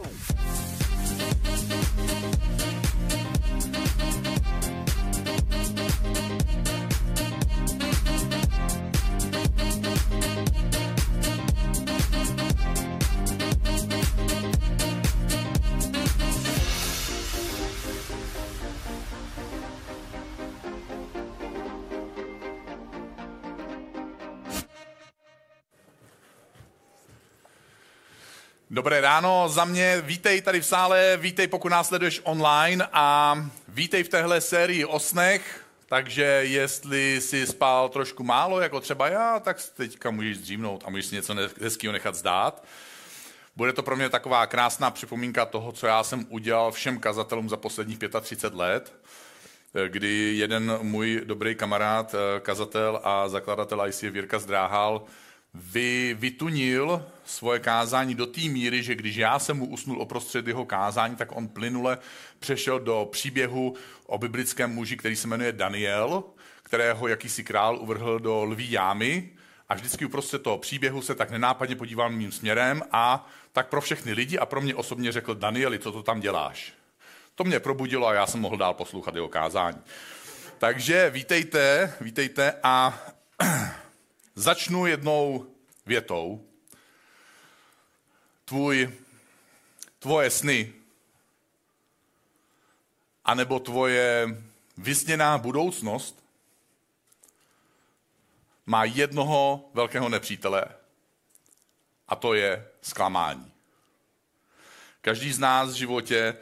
Woo! 0.00 0.39
Dobré 28.90 29.00
ráno 29.00 29.48
za 29.48 29.64
mě, 29.64 30.02
vítej 30.04 30.42
tady 30.42 30.60
v 30.60 30.66
sále, 30.66 31.16
vítej 31.16 31.46
pokud 31.46 31.68
nás 31.68 31.88
sleduješ 31.88 32.20
online 32.24 32.88
a 32.92 33.36
vítej 33.68 34.02
v 34.02 34.08
téhle 34.08 34.40
sérii 34.40 34.84
o 34.84 34.98
snech, 34.98 35.64
takže 35.86 36.22
jestli 36.42 37.20
si 37.20 37.46
spal 37.46 37.88
trošku 37.88 38.22
málo, 38.22 38.60
jako 38.60 38.80
třeba 38.80 39.08
já, 39.08 39.40
tak 39.40 39.56
teďka 39.76 40.10
můžeš 40.10 40.36
zdřímnout 40.36 40.84
a 40.86 40.90
můžeš 40.90 41.06
si 41.06 41.14
něco 41.14 41.34
hezkého 41.60 41.92
nechat 41.92 42.14
zdát. 42.14 42.64
Bude 43.56 43.72
to 43.72 43.82
pro 43.82 43.96
mě 43.96 44.08
taková 44.08 44.46
krásná 44.46 44.90
připomínka 44.90 45.46
toho, 45.46 45.72
co 45.72 45.86
já 45.86 46.02
jsem 46.02 46.26
udělal 46.28 46.72
všem 46.72 46.98
kazatelům 46.98 47.48
za 47.48 47.56
posledních 47.56 47.98
35 48.20 48.58
let, 48.58 48.92
kdy 49.88 50.36
jeden 50.36 50.78
můj 50.82 51.22
dobrý 51.24 51.54
kamarád, 51.54 52.14
kazatel 52.42 53.00
a 53.04 53.28
zakladatel 53.28 53.88
ICF 53.88 54.02
Jirka 54.02 54.38
Zdráhal, 54.38 55.02
vy, 55.54 56.16
vytunil 56.18 57.06
svoje 57.24 57.60
kázání 57.60 58.14
do 58.14 58.26
té 58.26 58.40
míry, 58.40 58.82
že 58.82 58.94
když 58.94 59.16
já 59.16 59.38
jsem 59.38 59.56
mu 59.56 59.66
usnul 59.66 60.02
oprostřed 60.02 60.46
jeho 60.46 60.64
kázání, 60.64 61.16
tak 61.16 61.36
on 61.36 61.48
plynule 61.48 61.98
přešel 62.38 62.80
do 62.80 63.08
příběhu 63.12 63.74
o 64.06 64.18
biblickém 64.18 64.70
muži, 64.70 64.96
který 64.96 65.16
se 65.16 65.28
jmenuje 65.28 65.52
Daniel, 65.52 66.24
kterého 66.62 67.08
jakýsi 67.08 67.44
král 67.44 67.78
uvrhl 67.78 68.18
do 68.18 68.44
lví 68.44 68.70
jámy 68.70 69.30
a 69.68 69.74
vždycky 69.74 70.04
uprostřed 70.04 70.42
toho 70.42 70.58
příběhu 70.58 71.02
se 71.02 71.14
tak 71.14 71.30
nenápadně 71.30 71.76
podíval 71.76 72.10
mým 72.10 72.32
směrem 72.32 72.82
a 72.92 73.28
tak 73.52 73.68
pro 73.68 73.80
všechny 73.80 74.12
lidi 74.12 74.38
a 74.38 74.46
pro 74.46 74.60
mě 74.60 74.74
osobně 74.74 75.12
řekl, 75.12 75.34
Danieli, 75.34 75.78
co 75.78 75.92
to 75.92 76.02
tam 76.02 76.20
děláš? 76.20 76.72
To 77.34 77.44
mě 77.44 77.60
probudilo 77.60 78.06
a 78.06 78.14
já 78.14 78.26
jsem 78.26 78.40
mohl 78.40 78.56
dál 78.56 78.74
poslouchat 78.74 79.14
jeho 79.14 79.28
kázání. 79.28 79.78
Takže 80.58 81.10
vítejte, 81.10 81.94
vítejte 82.00 82.54
a 82.62 82.98
Začnu 84.40 84.86
jednou 84.86 85.46
větou. 85.86 86.46
Tvůj, 88.44 88.98
tvoje 89.98 90.30
sny, 90.30 90.72
anebo 93.24 93.60
tvoje 93.60 94.26
vysněná 94.76 95.38
budoucnost 95.38 96.24
má 98.66 98.84
jednoho 98.84 99.70
velkého 99.74 100.08
nepřítele 100.08 100.64
a 102.08 102.16
to 102.16 102.34
je 102.34 102.68
zklamání. 102.82 103.52
Každý 105.00 105.32
z 105.32 105.38
nás 105.38 105.70
v 105.70 105.76
životě 105.76 106.36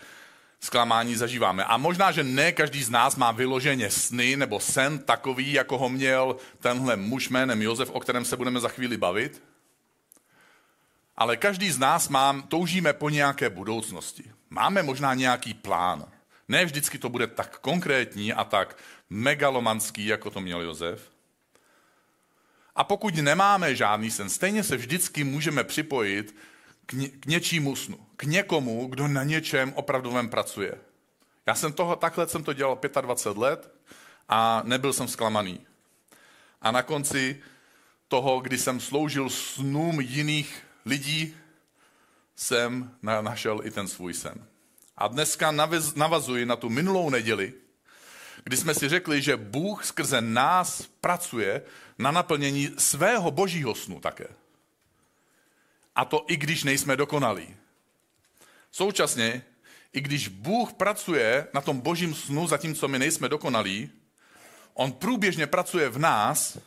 zklamání 0.60 1.16
zažíváme. 1.16 1.64
A 1.64 1.76
možná, 1.76 2.12
že 2.12 2.24
ne 2.24 2.52
každý 2.52 2.82
z 2.82 2.90
nás 2.90 3.16
má 3.16 3.32
vyloženě 3.32 3.90
sny 3.90 4.36
nebo 4.36 4.60
sen 4.60 4.98
takový, 4.98 5.52
jako 5.52 5.78
ho 5.78 5.88
měl 5.88 6.36
tenhle 6.58 6.96
muž 6.96 7.28
jménem 7.28 7.62
Josef, 7.62 7.90
o 7.90 8.00
kterém 8.00 8.24
se 8.24 8.36
budeme 8.36 8.60
za 8.60 8.68
chvíli 8.68 8.96
bavit. 8.96 9.42
Ale 11.16 11.36
každý 11.36 11.70
z 11.70 11.78
nás 11.78 12.08
má, 12.08 12.44
toužíme 12.48 12.92
po 12.92 13.08
nějaké 13.08 13.50
budoucnosti. 13.50 14.24
Máme 14.50 14.82
možná 14.82 15.14
nějaký 15.14 15.54
plán. 15.54 16.08
Ne 16.48 16.64
vždycky 16.64 16.98
to 16.98 17.08
bude 17.08 17.26
tak 17.26 17.58
konkrétní 17.58 18.32
a 18.32 18.44
tak 18.44 18.76
megalomanský, 19.10 20.06
jako 20.06 20.30
to 20.30 20.40
měl 20.40 20.60
Josef. 20.60 21.10
A 22.74 22.84
pokud 22.84 23.14
nemáme 23.14 23.74
žádný 23.74 24.10
sen, 24.10 24.30
stejně 24.30 24.64
se 24.64 24.76
vždycky 24.76 25.24
můžeme 25.24 25.64
připojit 25.64 26.36
k, 26.88 26.92
ně, 26.92 27.08
k 27.08 27.26
něčímu 27.26 27.76
snu, 27.76 27.98
k 28.16 28.22
někomu, 28.22 28.86
kdo 28.86 29.08
na 29.08 29.24
něčem 29.24 29.72
opravdovém 29.74 30.28
pracuje. 30.28 30.74
Já 31.46 31.54
jsem 31.54 31.72
toho, 31.72 31.96
takhle 31.96 32.28
jsem 32.28 32.44
to 32.44 32.52
dělal 32.52 32.78
25 33.00 33.40
let 33.40 33.74
a 34.28 34.62
nebyl 34.64 34.92
jsem 34.92 35.08
zklamaný. 35.08 35.66
A 36.62 36.70
na 36.70 36.82
konci 36.82 37.42
toho, 38.08 38.40
kdy 38.40 38.58
jsem 38.58 38.80
sloužil 38.80 39.30
snům 39.30 40.00
jiných 40.00 40.62
lidí, 40.84 41.36
jsem 42.36 42.90
našel 43.20 43.60
i 43.64 43.70
ten 43.70 43.88
svůj 43.88 44.14
sen. 44.14 44.46
A 44.96 45.08
dneska 45.08 45.50
navazuji 45.94 46.46
na 46.46 46.56
tu 46.56 46.68
minulou 46.68 47.10
neděli, 47.10 47.52
kdy 48.44 48.56
jsme 48.56 48.74
si 48.74 48.88
řekli, 48.88 49.22
že 49.22 49.36
Bůh 49.36 49.84
skrze 49.84 50.20
nás 50.20 50.88
pracuje 51.00 51.62
na 51.98 52.10
naplnění 52.10 52.70
svého 52.78 53.30
božího 53.30 53.74
snu 53.74 54.00
také. 54.00 54.28
A 55.98 56.04
to 56.04 56.24
i 56.28 56.36
když 56.36 56.64
nejsme 56.64 56.96
dokonalí. 56.96 57.56
Současně, 58.70 59.42
i 59.92 60.00
když 60.00 60.28
Bůh 60.28 60.72
pracuje 60.72 61.46
na 61.54 61.60
tom 61.60 61.80
božím 61.80 62.14
snu, 62.14 62.46
zatímco 62.46 62.88
my 62.88 62.98
nejsme 62.98 63.28
dokonalí, 63.28 63.90
on 64.74 64.92
průběžně 64.92 65.46
pracuje 65.46 65.88
v 65.88 65.98
nás, 65.98 66.58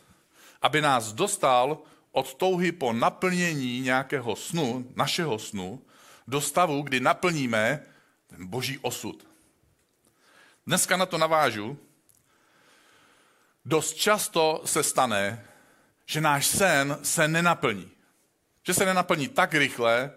aby 0.62 0.80
nás 0.80 1.12
dostal 1.12 1.78
od 2.10 2.34
touhy 2.34 2.72
po 2.72 2.92
naplnění 2.92 3.80
nějakého 3.80 4.36
snu, 4.36 4.92
našeho 4.96 5.38
snu, 5.38 5.82
do 6.28 6.40
stavu, 6.40 6.82
kdy 6.82 7.00
naplníme 7.00 7.82
ten 8.26 8.46
boží 8.46 8.78
osud. 8.78 9.26
Dneska 10.66 10.96
na 10.96 11.06
to 11.06 11.18
navážu. 11.18 11.78
Dost 13.64 13.94
často 13.94 14.62
se 14.64 14.82
stane, 14.82 15.44
že 16.06 16.20
náš 16.20 16.46
sen 16.46 16.98
se 17.02 17.28
nenaplní. 17.28 17.91
Že 18.66 18.74
se 18.74 18.86
nenaplní 18.86 19.28
tak 19.28 19.54
rychle, 19.54 20.10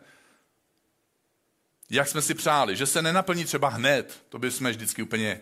jak 1.89 2.07
jsme 2.07 2.21
si 2.21 2.33
přáli. 2.33 2.75
Že 2.75 2.85
se 2.85 3.01
nenaplní 3.01 3.45
třeba 3.45 3.69
hned. 3.69 4.23
To 4.29 4.39
by 4.39 4.51
jsme 4.51 4.69
vždycky 4.71 5.03
úplně 5.03 5.39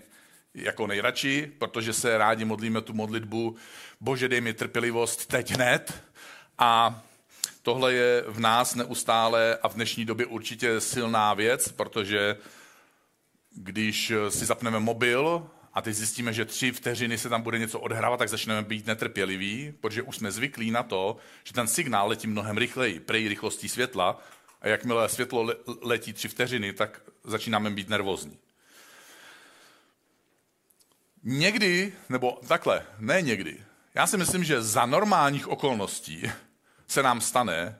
jako 0.53 0.87
nejradši, 0.87 1.51
protože 1.57 1.93
se 1.93 2.17
rádi 2.17 2.45
modlíme 2.45 2.81
tu 2.81 2.93
modlitbu 2.93 3.55
Bože, 3.99 4.27
dej 4.27 4.41
mi 4.41 4.53
trpělivost 4.53 5.25
teď 5.25 5.51
hned. 5.51 6.03
A 6.57 7.01
tohle 7.61 7.93
je 7.93 8.23
v 8.27 8.39
nás 8.39 8.75
neustále 8.75 9.57
a 9.61 9.67
v 9.67 9.73
dnešní 9.73 10.05
době 10.05 10.25
určitě 10.25 10.81
silná 10.81 11.33
věc, 11.33 11.71
protože 11.71 12.37
když 13.55 14.13
si 14.29 14.45
zapneme 14.45 14.79
mobil 14.79 15.49
a 15.73 15.81
teď 15.81 15.95
zjistíme, 15.95 16.33
že 16.33 16.45
tři 16.45 16.71
vteřiny 16.71 17.17
se 17.17 17.29
tam 17.29 17.41
bude 17.41 17.59
něco 17.59 17.79
odhrávat, 17.79 18.17
tak 18.17 18.29
začneme 18.29 18.61
být 18.61 18.85
netrpěliví, 18.85 19.73
protože 19.81 20.01
už 20.01 20.17
jsme 20.17 20.31
zvyklí 20.31 20.71
na 20.71 20.83
to, 20.83 21.17
že 21.43 21.53
ten 21.53 21.67
signál 21.67 22.07
letí 22.07 22.27
mnohem 22.27 22.57
rychleji, 22.57 22.99
prej 22.99 23.27
rychlostí 23.27 23.69
světla 23.69 24.21
a 24.61 24.67
jakmile 24.67 25.09
světlo 25.09 25.53
letí 25.81 26.13
tři 26.13 26.27
vteřiny, 26.27 26.73
tak 26.73 27.01
začínáme 27.23 27.69
být 27.69 27.89
nervózní. 27.89 28.37
Někdy, 31.23 31.93
nebo 32.09 32.39
takhle, 32.47 32.85
ne 32.99 33.21
někdy, 33.21 33.63
já 33.95 34.07
si 34.07 34.17
myslím, 34.17 34.43
že 34.43 34.61
za 34.61 34.85
normálních 34.85 35.47
okolností 35.47 36.31
se 36.87 37.03
nám 37.03 37.21
stane, 37.21 37.79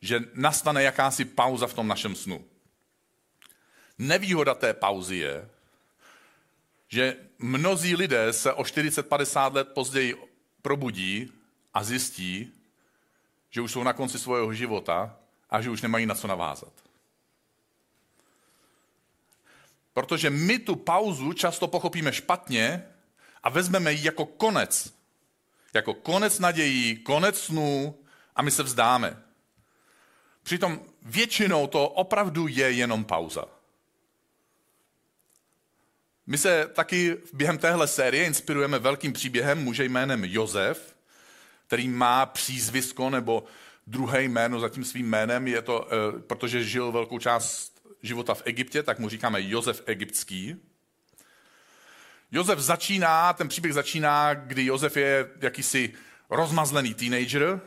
že 0.00 0.20
nastane 0.34 0.82
jakási 0.82 1.24
pauza 1.24 1.66
v 1.66 1.74
tom 1.74 1.88
našem 1.88 2.14
snu. 2.14 2.44
Nevýhoda 3.98 4.54
té 4.54 4.74
pauzy 4.74 5.16
je, 5.16 5.48
že 6.92 7.16
mnozí 7.38 7.96
lidé 7.96 8.32
se 8.32 8.52
o 8.52 8.62
40-50 8.62 9.54
let 9.54 9.68
později 9.74 10.16
probudí 10.62 11.32
a 11.74 11.84
zjistí, 11.84 12.52
že 13.50 13.60
už 13.60 13.72
jsou 13.72 13.82
na 13.82 13.92
konci 13.92 14.18
svého 14.18 14.52
života 14.52 15.16
a 15.50 15.60
že 15.60 15.70
už 15.70 15.82
nemají 15.82 16.06
na 16.06 16.14
co 16.14 16.26
navázat. 16.26 16.72
Protože 19.94 20.30
my 20.30 20.58
tu 20.58 20.76
pauzu 20.76 21.32
často 21.32 21.68
pochopíme 21.68 22.12
špatně 22.12 22.84
a 23.42 23.48
vezmeme 23.48 23.92
ji 23.92 24.04
jako 24.04 24.26
konec. 24.26 24.94
Jako 25.74 25.94
konec 25.94 26.38
nadějí, 26.38 26.96
konec 26.96 27.40
snů 27.40 27.98
a 28.36 28.42
my 28.42 28.50
se 28.50 28.62
vzdáme. 28.62 29.22
Přitom 30.42 30.80
většinou 31.02 31.66
to 31.66 31.88
opravdu 31.88 32.46
je 32.46 32.72
jenom 32.72 33.04
pauza. 33.04 33.61
My 36.26 36.38
se 36.38 36.70
taky 36.72 37.16
během 37.32 37.58
téhle 37.58 37.88
série 37.88 38.24
inspirujeme 38.24 38.78
velkým 38.78 39.12
příběhem 39.12 39.58
muže 39.58 39.84
jménem 39.84 40.24
Josef, 40.24 40.96
který 41.66 41.88
má 41.88 42.26
přízvisko 42.26 43.10
nebo 43.10 43.44
druhé 43.86 44.22
jméno 44.22 44.60
za 44.60 44.68
tím 44.68 44.84
svým 44.84 45.08
jménem, 45.08 45.48
je 45.48 45.62
to, 45.62 45.88
eh, 45.88 46.20
protože 46.20 46.64
žil 46.64 46.92
velkou 46.92 47.18
část 47.18 47.72
života 48.02 48.34
v 48.34 48.42
Egyptě, 48.44 48.82
tak 48.82 48.98
mu 48.98 49.08
říkáme 49.08 49.42
Josef 49.42 49.82
egyptský. 49.86 50.56
Josef 52.32 52.58
začíná, 52.58 53.32
ten 53.32 53.48
příběh 53.48 53.74
začíná, 53.74 54.34
kdy 54.34 54.64
Josef 54.64 54.96
je 54.96 55.30
jakýsi 55.40 55.92
rozmazlený 56.30 56.94
teenager 56.94 57.60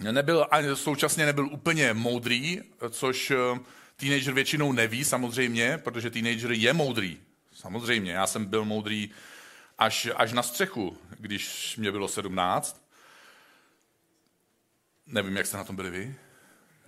nebyl, 0.00 0.46
ani 0.50 0.76
současně 0.76 1.26
nebyl 1.26 1.46
úplně 1.46 1.94
moudrý, 1.94 2.60
což 2.90 3.30
eh, 3.30 3.60
teenager 3.96 4.34
většinou 4.34 4.72
neví 4.72 5.04
samozřejmě, 5.04 5.78
protože 5.78 6.10
teenager 6.10 6.52
je 6.52 6.72
moudrý. 6.72 7.18
Samozřejmě, 7.58 8.12
já 8.12 8.26
jsem 8.26 8.44
byl 8.44 8.64
moudrý 8.64 9.10
až, 9.78 10.08
až 10.16 10.32
na 10.32 10.42
střechu, 10.42 10.98
když 11.18 11.76
mě 11.76 11.92
bylo 11.92 12.08
17. 12.08 12.88
Nevím, 15.06 15.36
jak 15.36 15.46
jste 15.46 15.56
na 15.56 15.64
tom 15.64 15.76
byli 15.76 15.90
vy. 15.90 16.14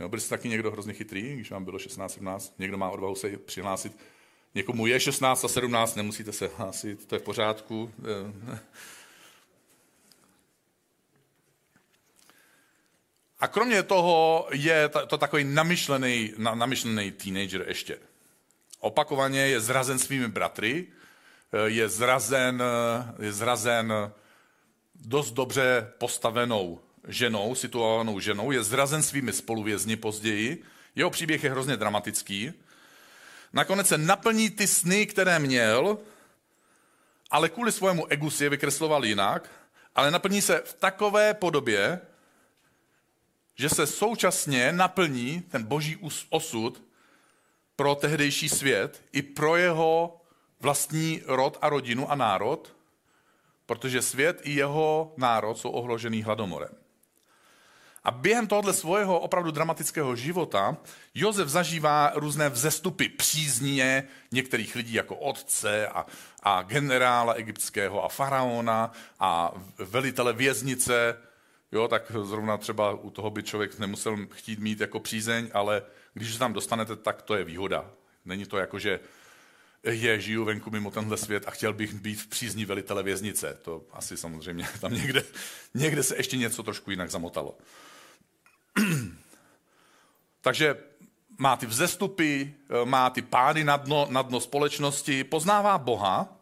Jo, 0.01 0.09
byli 0.09 0.21
jste 0.21 0.37
taky 0.37 0.49
někdo 0.49 0.71
hrozně 0.71 0.93
chytrý, 0.93 1.35
když 1.35 1.51
vám 1.51 1.65
bylo 1.65 1.79
16, 1.79 2.15
17, 2.15 2.55
někdo 2.59 2.79
má 2.79 2.91
odvahu 2.91 3.15
se 3.15 3.37
přihlásit. 3.37 3.99
Někomu 4.55 4.87
je 4.87 5.01
16 5.01 5.45
a 5.45 5.49
17, 5.49 5.95
nemusíte 5.95 6.33
se 6.33 6.51
hlásit, 6.57 7.07
to 7.07 7.15
je 7.15 7.19
v 7.19 7.23
pořádku. 7.23 7.93
A 13.41 13.49
kromě 13.49 13.83
toho 13.83 14.49
je 14.53 14.89
to 14.89 15.19
takový 15.19 15.45
namyšlený, 15.45 16.35
namyšlený 16.39 17.13
teenager 17.13 17.65
ještě. 17.69 18.10
Opakovaně 18.81 19.41
je 19.41 19.61
zrazen 19.61 19.99
svými 19.99 20.29
bratry, 20.29 20.87
je 21.67 21.89
zrazen, 21.89 22.63
je 23.19 23.33
zrazen 23.33 23.93
dost 24.95 25.31
dobře 25.31 25.93
postavenou 25.99 26.81
ženou, 27.09 27.55
situovanou 27.55 28.21
ženou, 28.21 28.51
je 28.51 28.63
zrazen 28.63 29.03
svými 29.03 29.33
spoluvězni 29.33 29.97
později. 29.97 30.63
Jeho 30.95 31.11
příběh 31.11 31.45
je 31.45 31.51
hrozně 31.51 31.77
dramatický. 31.77 32.53
Nakonec 33.53 33.89
se 33.89 33.99
naplní 33.99 34.51
ty 34.51 34.67
sny, 34.67 35.07
které 35.07 35.39
měl, 35.39 35.99
ale 37.31 37.49
kvůli 37.49 37.73
svému 37.73 38.07
egu 38.07 38.31
si 38.31 38.45
je 38.45 38.51
vykresloval 38.51 39.05
jinak, 39.05 39.51
ale 39.95 40.11
naplní 40.11 40.43
se 40.43 40.63
v 40.65 40.75
takové 40.75 41.35
podobě, 41.35 42.01
že 43.55 43.69
se 43.69 43.87
současně 43.87 44.73
naplní 44.73 45.41
ten 45.41 45.65
boží 45.65 45.99
osud 46.31 46.90
pro 47.81 47.95
tehdejší 47.95 48.49
svět 48.49 49.03
i 49.13 49.23
pro 49.23 49.57
jeho 49.57 50.21
vlastní 50.61 51.23
rod 51.27 51.59
a 51.63 51.69
rodinu 51.69 52.11
a 52.11 52.15
národ, 52.15 52.77
protože 53.67 54.03
svět 54.03 54.41
i 54.43 54.53
jeho 54.53 55.13
národ 55.17 55.59
jsou 55.59 55.71
ohložený 55.71 56.23
hladomorem. 56.23 56.69
A 58.05 58.11
během 58.11 58.47
tohoto 58.47 58.73
svého 58.73 59.21
opravdu 59.21 59.51
dramatického 59.51 60.17
života 60.17 60.77
Josef 61.15 61.49
zažívá 61.49 62.13
různé 62.15 62.49
vzestupy 62.49 63.09
přízně 63.09 64.05
některých 64.33 64.75
lidí 64.75 64.95
jako 64.95 65.17
otce 65.17 65.89
a, 65.89 66.07
a 66.43 66.63
generála 66.63 67.33
egyptského 67.33 68.05
a 68.05 68.09
faraona 68.09 68.93
a 69.21 69.53
velitele 69.79 70.33
věznice. 70.33 71.17
Jo, 71.73 71.89
tak 71.89 72.13
zrovna 72.23 72.57
třeba 72.57 72.93
u 72.93 73.11
toho 73.11 73.31
by 73.31 73.43
člověk 73.43 73.79
nemusel 73.79 74.17
chtít 74.31 74.59
mít 74.59 74.81
jako 74.81 75.01
přízeň, 75.01 75.51
ale 75.53 75.83
když 76.15 76.33
se 76.33 76.39
tam 76.39 76.53
dostanete, 76.53 76.97
tak 76.97 77.23
to 77.23 77.35
je 77.35 77.45
výhoda. 77.45 77.91
Není 78.25 78.47
to 78.47 78.59
jako, 78.59 78.79
že 78.79 79.01
je, 79.83 80.21
žiju 80.21 80.45
venku 80.45 80.71
mimo 80.71 80.91
tenhle 80.91 81.17
svět 81.17 81.45
a 81.47 81.51
chtěl 81.51 81.73
bych 81.73 81.95
být 81.95 82.21
v 82.21 82.27
přízní 82.27 82.65
velitele 82.65 83.03
věznice. 83.03 83.59
To 83.63 83.85
asi 83.93 84.17
samozřejmě 84.17 84.69
tam 84.81 84.95
někde, 84.95 85.25
někde 85.75 86.03
se 86.03 86.17
ještě 86.17 86.37
něco 86.37 86.63
trošku 86.63 86.91
jinak 86.91 87.11
zamotalo. 87.11 87.59
Takže 90.41 90.77
má 91.39 91.57
ty 91.57 91.67
vzestupy, 91.67 92.55
má 92.85 93.11
ty 93.11 93.23
pády 93.23 93.65
na 93.65 93.77
dno, 93.77 94.07
na 94.11 94.23
dno 94.23 94.41
společnosti, 94.41 95.25
poznává 95.25 95.79
Boha 95.79 96.37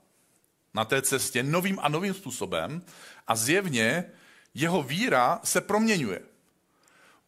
na 0.74 0.84
té 0.84 1.02
cestě 1.02 1.42
novým 1.42 1.78
a 1.82 1.88
novým 1.88 2.14
způsobem 2.14 2.82
a 3.26 3.36
zjevně 3.36 4.04
jeho 4.54 4.82
víra 4.82 5.40
se 5.44 5.60
proměňuje. 5.60 6.20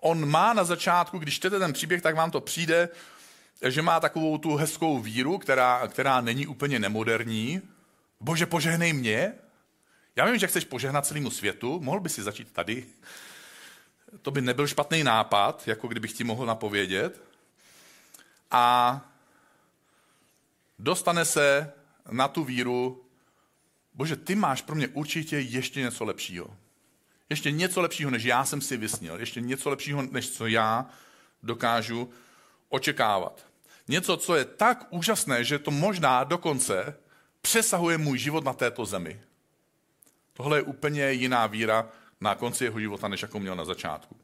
On 0.00 0.28
má 0.28 0.52
na 0.52 0.64
začátku, 0.64 1.18
když 1.18 1.34
čtete 1.34 1.58
ten 1.58 1.72
příběh, 1.72 2.02
tak 2.02 2.16
vám 2.16 2.30
to 2.30 2.40
přijde, 2.40 2.88
že 3.68 3.82
má 3.82 4.00
takovou 4.00 4.38
tu 4.38 4.56
hezkou 4.56 4.98
víru, 4.98 5.38
která, 5.38 5.88
která 5.88 6.20
není 6.20 6.46
úplně 6.46 6.78
nemoderní. 6.78 7.60
Bože, 8.20 8.46
požehnej 8.46 8.92
mě. 8.92 9.32
Já 10.16 10.26
vím, 10.26 10.38
že 10.38 10.46
chceš 10.46 10.64
požehnat 10.64 11.06
celému 11.06 11.30
světu, 11.30 11.80
mohl 11.80 12.00
by 12.00 12.08
si 12.08 12.22
začít 12.22 12.52
tady 12.52 12.86
to 14.22 14.30
by 14.30 14.40
nebyl 14.40 14.66
špatný 14.66 15.04
nápad, 15.04 15.68
jako 15.68 15.88
kdybych 15.88 16.12
ti 16.12 16.24
mohl 16.24 16.46
napovědět. 16.46 17.22
A 18.50 19.00
dostane 20.78 21.24
se 21.24 21.72
na 22.10 22.28
tu 22.28 22.44
víru, 22.44 23.04
bože, 23.94 24.16
ty 24.16 24.34
máš 24.34 24.62
pro 24.62 24.76
mě 24.76 24.88
určitě 24.88 25.38
ještě 25.38 25.80
něco 25.80 26.04
lepšího. 26.04 26.56
Ještě 27.30 27.50
něco 27.50 27.80
lepšího, 27.80 28.10
než 28.10 28.24
já 28.24 28.44
jsem 28.44 28.60
si 28.60 28.76
vysnil. 28.76 29.20
Ještě 29.20 29.40
něco 29.40 29.70
lepšího, 29.70 30.02
než 30.02 30.30
co 30.30 30.46
já 30.46 30.86
dokážu 31.42 32.10
očekávat. 32.68 33.46
Něco, 33.88 34.16
co 34.16 34.36
je 34.36 34.44
tak 34.44 34.86
úžasné, 34.90 35.44
že 35.44 35.58
to 35.58 35.70
možná 35.70 36.24
dokonce 36.24 36.96
přesahuje 37.40 37.98
můj 37.98 38.18
život 38.18 38.44
na 38.44 38.52
této 38.52 38.84
zemi. 38.84 39.20
Tohle 40.32 40.58
je 40.58 40.62
úplně 40.62 41.12
jiná 41.12 41.46
víra, 41.46 41.88
na 42.20 42.34
konci 42.34 42.64
jeho 42.64 42.80
života, 42.80 43.08
než 43.08 43.22
jakou 43.22 43.38
měl 43.38 43.56
na 43.56 43.64
začátku. 43.64 44.16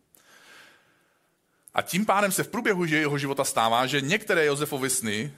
A 1.75 1.83
tím 1.83 2.07
pádem 2.07 2.33
se 2.33 2.43
v 2.43 2.49
průběhu 2.49 2.85
jeho 2.85 3.19
života 3.19 3.45
stává, 3.45 3.87
že 3.87 4.01
některé 4.01 4.45
Josefovy 4.45 4.91
sny 4.91 5.35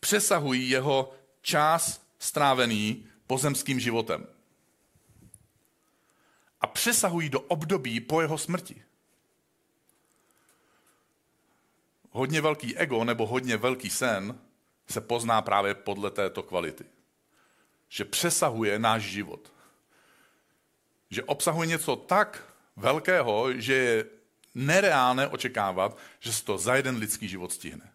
přesahují 0.00 0.70
jeho 0.70 1.12
čas 1.42 2.02
strávený 2.18 3.06
pozemským 3.26 3.80
životem. 3.80 4.26
Přesahují 6.72 7.28
do 7.28 7.40
období 7.40 8.00
po 8.00 8.20
jeho 8.20 8.38
smrti. 8.38 8.82
Hodně 12.10 12.40
velký 12.40 12.76
ego 12.76 13.04
nebo 13.04 13.26
hodně 13.26 13.56
velký 13.56 13.90
sen 13.90 14.38
se 14.88 15.00
pozná 15.00 15.42
právě 15.42 15.74
podle 15.74 16.10
této 16.10 16.42
kvality. 16.42 16.84
Že 17.88 18.04
přesahuje 18.04 18.78
náš 18.78 19.02
život 19.02 19.52
že 21.12 21.22
obsahuje 21.22 21.66
něco 21.66 21.96
tak 21.96 22.54
velkého, 22.76 23.52
že 23.52 23.74
je 23.74 24.04
nereálné 24.54 25.28
očekávat, 25.28 25.98
že 26.20 26.32
se 26.32 26.44
to 26.44 26.58
za 26.58 26.74
jeden 26.74 26.96
lidský 26.96 27.28
život 27.28 27.52
stihne. 27.52 27.92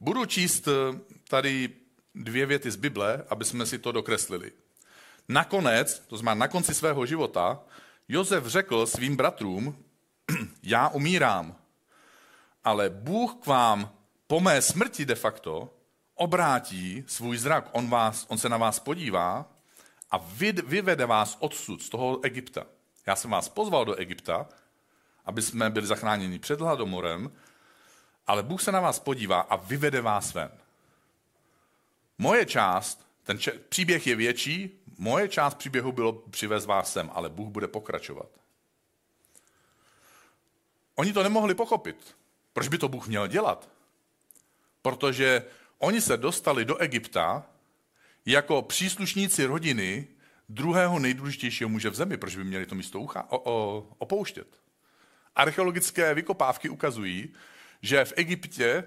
Budu 0.00 0.26
číst 0.26 0.68
eh, 0.68 0.98
tady 1.28 1.70
dvě 2.14 2.46
věty 2.46 2.70
z 2.70 2.76
Bible, 2.76 3.24
aby 3.28 3.44
jsme 3.44 3.66
si 3.66 3.78
to 3.78 3.92
dokreslili. 3.92 4.52
Nakonec, 5.28 5.98
to 5.98 6.16
znamená 6.16 6.38
na 6.38 6.48
konci 6.48 6.74
svého 6.74 7.06
života, 7.06 7.60
Josef 8.08 8.46
řekl 8.46 8.86
svým 8.86 9.16
bratrům, 9.16 9.84
já 10.62 10.88
umírám, 10.88 11.56
ale 12.64 12.90
Bůh 12.90 13.34
k 13.34 13.46
vám 13.46 13.90
po 14.26 14.40
mé 14.40 14.62
smrti 14.62 15.04
de 15.04 15.14
facto 15.14 15.74
obrátí 16.14 17.04
svůj 17.06 17.36
zrak. 17.38 17.68
On, 17.72 17.90
vás, 17.90 18.26
on 18.28 18.38
se 18.38 18.48
na 18.48 18.56
vás 18.56 18.78
podívá 18.78 19.46
a 20.10 20.18
vyvede 20.62 21.06
vás 21.06 21.36
odsud, 21.40 21.82
z 21.82 21.88
toho 21.88 22.24
Egypta. 22.24 22.66
Já 23.06 23.16
jsem 23.16 23.30
vás 23.30 23.48
pozval 23.48 23.84
do 23.84 23.94
Egypta, 23.94 24.48
aby 25.24 25.42
jsme 25.42 25.70
byli 25.70 25.86
zachráněni 25.86 26.38
před 26.38 26.60
hladomorem, 26.60 27.32
ale 28.26 28.42
Bůh 28.42 28.62
se 28.62 28.72
na 28.72 28.80
vás 28.80 28.98
podívá 28.98 29.40
a 29.40 29.56
vyvede 29.56 30.00
vás 30.00 30.34
ven. 30.34 30.50
Moje 32.18 32.46
část, 32.46 33.06
ten 33.22 33.38
če- 33.38 33.58
příběh 33.68 34.06
je 34.06 34.16
větší, 34.16 34.80
moje 34.98 35.28
část 35.28 35.54
příběhu 35.54 35.92
bylo 35.92 36.12
přivez 36.12 36.66
vás 36.66 36.92
sem, 36.92 37.10
ale 37.14 37.28
Bůh 37.28 37.48
bude 37.48 37.68
pokračovat. 37.68 38.28
Oni 40.94 41.12
to 41.12 41.22
nemohli 41.22 41.54
pochopit. 41.54 42.16
Proč 42.52 42.68
by 42.68 42.78
to 42.78 42.88
Bůh 42.88 43.08
měl 43.08 43.26
dělat? 43.26 43.68
Protože 44.82 45.44
oni 45.78 46.00
se 46.00 46.16
dostali 46.16 46.64
do 46.64 46.76
Egypta 46.76 47.46
jako 48.26 48.62
příslušníci 48.62 49.44
rodiny 49.44 50.08
druhého 50.48 50.98
nejdůležitějšího 50.98 51.70
muže 51.70 51.90
v 51.90 51.94
zemi. 51.94 52.16
Proč 52.16 52.36
by 52.36 52.44
měli 52.44 52.66
to 52.66 52.74
místo 52.74 53.00
ucha, 53.00 53.26
o, 53.30 53.52
o, 53.52 53.86
opouštět? 53.98 54.46
Archeologické 55.36 56.14
vykopávky 56.14 56.68
ukazují, 56.68 57.32
že 57.82 58.04
v 58.04 58.12
Egyptě 58.16 58.84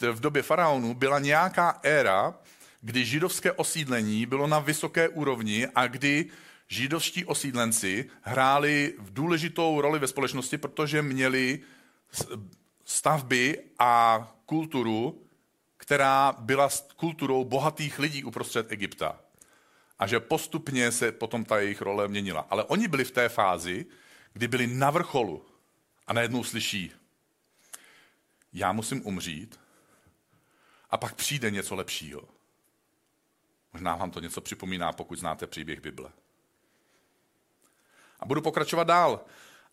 v, 0.00 0.20
době 0.20 0.42
faraonů 0.42 0.94
byla 0.94 1.18
nějaká 1.18 1.80
éra, 1.82 2.34
kdy 2.82 3.04
židovské 3.04 3.52
osídlení 3.52 4.26
bylo 4.26 4.46
na 4.46 4.58
vysoké 4.58 5.08
úrovni 5.08 5.66
a 5.74 5.86
kdy 5.86 6.30
židovští 6.68 7.24
osídlenci 7.24 8.10
hráli 8.22 8.94
v 8.98 9.12
důležitou 9.12 9.80
roli 9.80 9.98
ve 9.98 10.06
společnosti, 10.06 10.58
protože 10.58 11.02
měli 11.02 11.60
stavby 12.84 13.58
a 13.78 14.32
kulturu, 14.46 15.26
která 15.76 16.32
byla 16.38 16.68
kulturou 16.96 17.44
bohatých 17.44 17.98
lidí 17.98 18.24
uprostřed 18.24 18.72
Egypta. 18.72 19.20
A 19.98 20.06
že 20.06 20.20
postupně 20.20 20.92
se 20.92 21.12
potom 21.12 21.44
ta 21.44 21.60
jejich 21.60 21.80
role 21.80 22.08
měnila. 22.08 22.46
Ale 22.50 22.64
oni 22.64 22.88
byli 22.88 23.04
v 23.04 23.10
té 23.10 23.28
fázi, 23.28 23.86
kdy 24.32 24.48
byli 24.48 24.66
na 24.66 24.90
vrcholu 24.90 25.46
a 26.06 26.12
najednou 26.12 26.44
slyší, 26.44 26.92
já 28.52 28.72
musím 28.72 29.06
umřít 29.06 29.60
a 30.90 30.96
pak 30.96 31.14
přijde 31.14 31.50
něco 31.50 31.74
lepšího. 31.74 32.31
Možná 33.72 33.96
vám 33.96 34.10
to 34.10 34.20
něco 34.20 34.40
připomíná, 34.40 34.92
pokud 34.92 35.18
znáte 35.18 35.46
příběh 35.46 35.80
Bible. 35.80 36.10
A 38.20 38.26
budu 38.26 38.42
pokračovat 38.42 38.84
dál. 38.84 39.24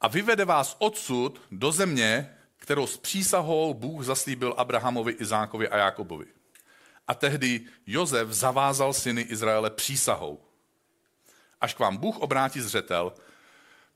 a 0.01 0.08
vyvede 0.08 0.46
vás 0.46 0.75
odsud 0.79 1.41
do 1.51 1.72
země, 1.72 2.38
kterou 2.58 2.88
s 2.88 2.98
přísahou 2.98 3.74
Bůh 3.74 4.06
zaslíbil 4.06 4.53
Abrahamovi, 4.58 5.12
Izákovi 5.12 5.70
a 5.70 5.77
Jákobovi. 5.77 6.25
A 7.08 7.13
tehdy 7.13 7.65
Jozef 7.88 8.29
zavázal 8.29 8.94
syny 8.94 9.22
Izraele 9.22 9.70
přísahou. 9.70 10.41
Až 11.62 11.74
k 11.74 11.79
vám 11.79 11.98
Bůh 11.98 12.18
obrátí 12.18 12.62
zřetel, 12.62 13.13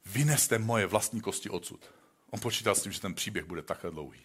vyneste 0.06 0.60
moje 0.60 0.86
vlastní 0.86 1.22
kosti 1.22 1.50
odsud. 1.50 1.92
On 2.30 2.40
počítal 2.40 2.76
s 2.76 2.84
tím, 2.84 2.92
že 2.92 3.02
ten 3.02 3.14
příběh 3.14 3.46
bude 3.46 3.62
takhle 3.62 3.92
dlouhý. 3.92 4.22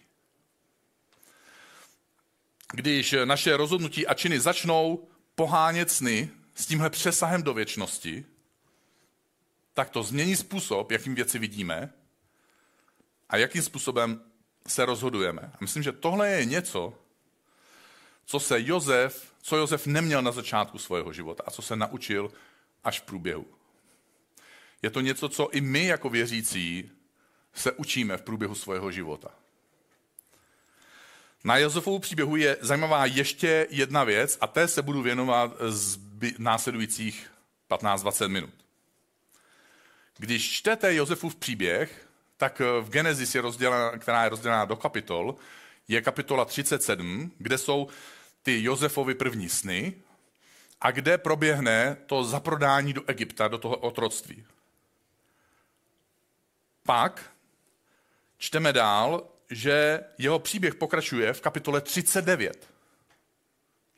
Když 2.73 3.15
naše 3.25 3.57
rozhodnutí 3.57 4.07
a 4.07 4.13
činy 4.13 4.39
začnou 4.39 5.07
pohánět 5.39 5.91
sny 5.91 6.29
s 6.55 6.65
tímhle 6.65 6.89
přesahem 6.89 7.43
do 7.43 7.53
věčnosti, 7.53 8.25
tak 9.73 9.89
to 9.89 10.03
změní 10.03 10.35
způsob, 10.35 10.91
jakým 10.91 11.15
věci 11.15 11.39
vidíme 11.39 11.93
a 13.29 13.37
jakým 13.37 13.61
způsobem 13.61 14.21
se 14.67 14.85
rozhodujeme. 14.85 15.41
A 15.41 15.57
myslím, 15.61 15.83
že 15.83 15.91
tohle 15.91 16.29
je 16.29 16.45
něco, 16.45 16.93
co 18.25 18.39
se 18.39 18.61
Jozef, 18.61 19.33
co 19.41 19.57
Jozef 19.57 19.87
neměl 19.87 20.21
na 20.21 20.31
začátku 20.31 20.77
svého 20.77 21.13
života 21.13 21.43
a 21.47 21.51
co 21.51 21.61
se 21.61 21.75
naučil 21.75 22.31
až 22.83 22.99
v 22.99 23.03
průběhu. 23.03 23.45
Je 24.81 24.89
to 24.89 25.01
něco, 25.01 25.29
co 25.29 25.49
i 25.49 25.61
my 25.61 25.85
jako 25.85 26.09
věřící 26.09 26.91
se 27.53 27.71
učíme 27.71 28.17
v 28.17 28.21
průběhu 28.21 28.55
svého 28.55 28.91
života. 28.91 29.31
Na 31.43 31.57
Josefovu 31.57 31.99
příběhu 31.99 32.35
je 32.35 32.57
zajímavá 32.61 33.05
ještě 33.05 33.67
jedna 33.69 34.03
věc 34.03 34.37
a 34.41 34.47
té 34.47 34.67
se 34.67 34.81
budu 34.81 35.01
věnovat 35.01 35.51
z 35.67 35.99
následujících 36.37 37.31
15-20 37.69 38.27
minut. 38.27 38.53
Když 40.17 40.51
čtete 40.51 40.95
Josefův 40.95 41.35
příběh, 41.35 42.07
tak 42.37 42.61
v 42.81 42.89
Genesis, 42.89 43.35
je 43.35 43.41
rozdělená, 43.41 43.97
která 43.97 44.23
je 44.23 44.29
rozdělená 44.29 44.65
do 44.65 44.75
kapitol, 44.75 45.35
je 45.87 46.01
kapitola 46.01 46.45
37, 46.45 47.31
kde 47.37 47.57
jsou 47.57 47.87
ty 48.43 48.63
Josefovy 48.63 49.15
první 49.15 49.49
sny 49.49 49.93
a 50.81 50.91
kde 50.91 51.17
proběhne 51.17 51.97
to 52.05 52.23
zaprodání 52.23 52.93
do 52.93 53.03
Egypta, 53.07 53.47
do 53.47 53.57
toho 53.57 53.77
otroctví. 53.77 54.45
Pak 56.83 57.31
čteme 58.37 58.73
dál, 58.73 59.23
že 59.49 59.99
jeho 60.17 60.39
příběh 60.39 60.75
pokračuje 60.75 61.33
v 61.33 61.41
kapitole 61.41 61.81
39. 61.81 62.69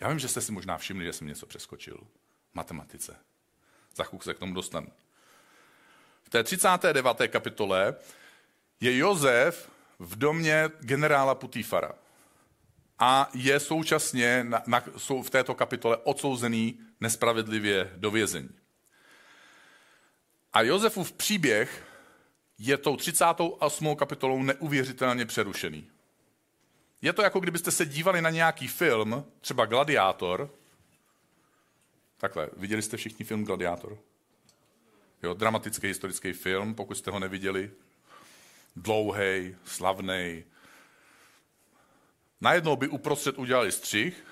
Já 0.01 0.09
vím, 0.09 0.19
že 0.19 0.27
jste 0.27 0.41
si 0.41 0.51
možná 0.51 0.77
všimli, 0.77 1.05
že 1.05 1.13
jsem 1.13 1.27
něco 1.27 1.45
přeskočil. 1.45 1.97
Matematice. 2.53 3.15
Za 3.95 4.03
chvíli 4.03 4.23
se 4.23 4.33
k 4.33 4.39
tomu 4.39 4.53
dostanu. 4.53 4.87
V 6.23 6.29
té 6.29 6.43
39. 6.43 7.27
kapitole 7.27 7.95
je 8.79 8.97
Jozef 8.97 9.71
v 9.99 10.15
domě 10.15 10.69
generála 10.79 11.35
Putífara 11.35 11.91
a 12.99 13.29
je 13.33 13.59
současně 13.59 14.43
na, 14.43 14.63
na, 14.67 14.83
jsou 14.97 15.23
v 15.23 15.29
této 15.29 15.55
kapitole 15.55 15.97
odsouzený 15.97 16.79
nespravedlivě 16.99 17.91
do 17.95 18.11
vězení. 18.11 18.49
A 20.53 20.61
Josefův 20.61 21.11
příběh 21.11 21.83
je 22.63 22.77
tou 22.77 22.97
38. 22.97 23.95
kapitolou 23.95 24.43
neuvěřitelně 24.43 25.25
přerušený. 25.25 25.89
Je 27.01 27.13
to 27.13 27.21
jako 27.21 27.39
kdybyste 27.39 27.71
se 27.71 27.85
dívali 27.85 28.21
na 28.21 28.29
nějaký 28.29 28.67
film, 28.67 29.25
třeba 29.41 29.65
Gladiátor. 29.65 30.49
Takhle, 32.17 32.49
viděli 32.57 32.81
jste 32.81 32.97
všichni 32.97 33.25
film 33.25 33.45
Gladiátor? 33.45 33.97
Jo, 35.23 35.33
dramatický 35.33 35.87
historický 35.87 36.33
film, 36.33 36.75
pokud 36.75 36.97
jste 36.97 37.11
ho 37.11 37.19
neviděli. 37.19 37.71
Dlouhý, 38.75 39.55
slavný. 39.65 40.43
Najednou 42.41 42.75
by 42.75 42.87
uprostřed 42.87 43.37
udělali 43.37 43.71
střih 43.71 44.25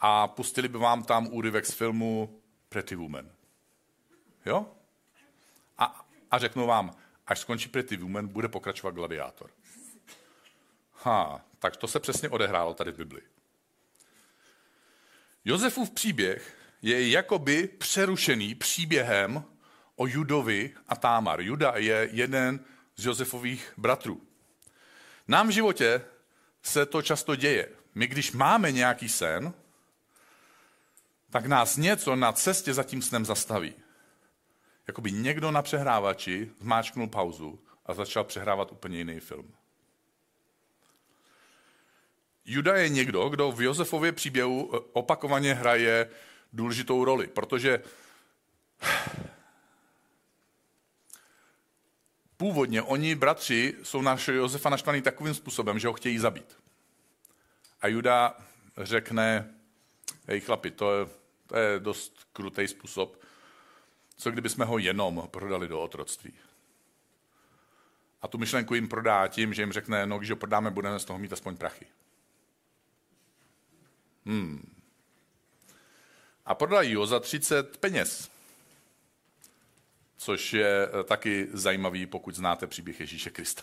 a 0.00 0.28
pustili 0.28 0.68
by 0.68 0.78
vám 0.78 1.02
tam 1.04 1.28
úryvek 1.32 1.66
z 1.66 1.72
filmu 1.72 2.40
Pretty 2.68 2.96
Woman. 2.96 3.30
Jo? 4.46 4.66
A, 5.78 6.06
a 6.30 6.38
řeknu 6.38 6.66
vám, 6.66 6.96
až 7.30 7.38
skončí 7.38 7.68
Pretty 7.68 7.96
Woman, 7.96 8.28
bude 8.28 8.48
pokračovat 8.48 8.94
Gladiátor. 8.94 9.50
Ha, 10.92 11.44
tak 11.58 11.76
to 11.76 11.88
se 11.88 12.00
přesně 12.00 12.28
odehrálo 12.28 12.74
tady 12.74 12.92
v 12.92 12.96
Bibli. 12.96 13.20
Josefův 15.44 15.90
příběh 15.90 16.56
je 16.82 17.10
jakoby 17.10 17.68
přerušený 17.68 18.54
příběhem 18.54 19.44
o 19.96 20.06
Judovi 20.06 20.74
a 20.88 20.96
Támar. 20.96 21.40
Juda 21.40 21.72
je 21.76 22.08
jeden 22.12 22.64
z 22.96 23.06
Josefových 23.06 23.72
bratrů. 23.76 24.22
Nám 25.28 25.48
v 25.48 25.50
životě 25.50 26.04
se 26.62 26.86
to 26.86 27.02
často 27.02 27.36
děje. 27.36 27.68
My, 27.94 28.06
když 28.06 28.32
máme 28.32 28.72
nějaký 28.72 29.08
sen, 29.08 29.54
tak 31.30 31.46
nás 31.46 31.76
něco 31.76 32.16
na 32.16 32.32
cestě 32.32 32.74
za 32.74 32.82
tím 32.82 33.02
snem 33.02 33.24
zastaví. 33.24 33.74
Jakoby 34.90 35.12
někdo 35.12 35.50
na 35.50 35.62
přehrávači 35.62 36.50
zmáčknul 36.60 37.06
pauzu 37.06 37.58
a 37.86 37.94
začal 37.94 38.24
přehrávat 38.24 38.72
úplně 38.72 38.98
jiný 38.98 39.20
film. 39.20 39.54
Juda 42.44 42.76
je 42.76 42.88
někdo, 42.88 43.28
kdo 43.28 43.52
v 43.52 43.62
Josefově 43.62 44.12
příběhu 44.12 44.70
eh, 44.74 44.78
opakovaně 44.92 45.54
hraje 45.54 46.10
důležitou 46.52 47.04
roli, 47.04 47.26
protože 47.26 47.82
původně 52.36 52.82
oni, 52.82 53.14
bratři, 53.14 53.74
jsou 53.82 54.02
na 54.02 54.16
Josefa 54.32 54.70
naštvaný 54.70 55.02
takovým 55.02 55.34
způsobem, 55.34 55.78
že 55.78 55.88
ho 55.88 55.94
chtějí 55.94 56.18
zabít. 56.18 56.56
A 57.80 57.88
Juda 57.88 58.36
řekne, 58.76 59.54
hej 60.26 60.40
chlapi, 60.40 60.70
to 60.70 60.98
je, 60.98 61.06
to 61.46 61.56
je 61.56 61.80
dost 61.80 62.26
krutý 62.32 62.68
způsob, 62.68 63.20
co 64.20 64.30
kdyby 64.30 64.48
jsme 64.48 64.64
ho 64.64 64.78
jenom 64.78 65.28
prodali 65.30 65.68
do 65.68 65.80
otroctví. 65.82 66.32
A 68.22 68.28
tu 68.28 68.38
myšlenku 68.38 68.74
jim 68.74 68.88
prodá 68.88 69.28
tím, 69.28 69.54
že 69.54 69.62
jim 69.62 69.72
řekne, 69.72 70.06
no 70.06 70.18
když 70.18 70.30
ho 70.30 70.36
prodáme, 70.36 70.70
budeme 70.70 70.98
z 70.98 71.04
toho 71.04 71.18
mít 71.18 71.32
aspoň 71.32 71.56
prachy. 71.56 71.86
Hmm. 74.26 74.74
A 76.46 76.54
prodají 76.54 76.94
ho 76.94 77.06
za 77.06 77.20
30 77.20 77.76
peněz. 77.76 78.30
Což 80.16 80.52
je 80.52 80.88
eh, 80.88 81.04
taky 81.04 81.48
zajímavý, 81.52 82.06
pokud 82.06 82.34
znáte 82.34 82.66
příběh 82.66 83.00
Ježíše 83.00 83.30
Krista. 83.30 83.62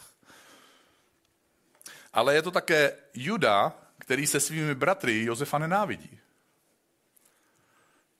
Ale 2.13 2.35
je 2.35 2.41
to 2.41 2.51
také 2.51 2.97
Juda, 3.13 3.73
který 3.99 4.27
se 4.27 4.39
svými 4.39 4.75
bratry 4.75 5.23
Josefa 5.23 5.57
nenávidí. 5.57 6.19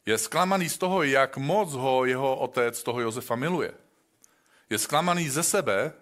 Je 0.08 0.18
zklamaný 0.18 0.70
z 0.70 0.78
toho, 0.78 1.04
jak 1.04 1.38
moc 1.38 1.74
ho 1.74 2.06
jeho 2.06 2.36
otec 2.36 2.84
toho 2.84 3.00
Josefa 3.02 3.36
miluje. 3.36 3.74
Je 4.70 4.78
zklamaný 4.80 5.30
ze 5.30 5.44
sebe, 5.44 5.94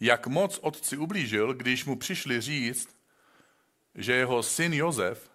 jak 0.00 0.26
moc 0.26 0.58
otci 0.62 0.96
ublížil, 0.96 1.54
když 1.54 1.84
mu 1.84 1.98
přišli 1.98 2.40
říct, 2.40 2.88
že 3.94 4.12
jeho 4.12 4.42
syn 4.42 4.72
Josef 4.74 5.30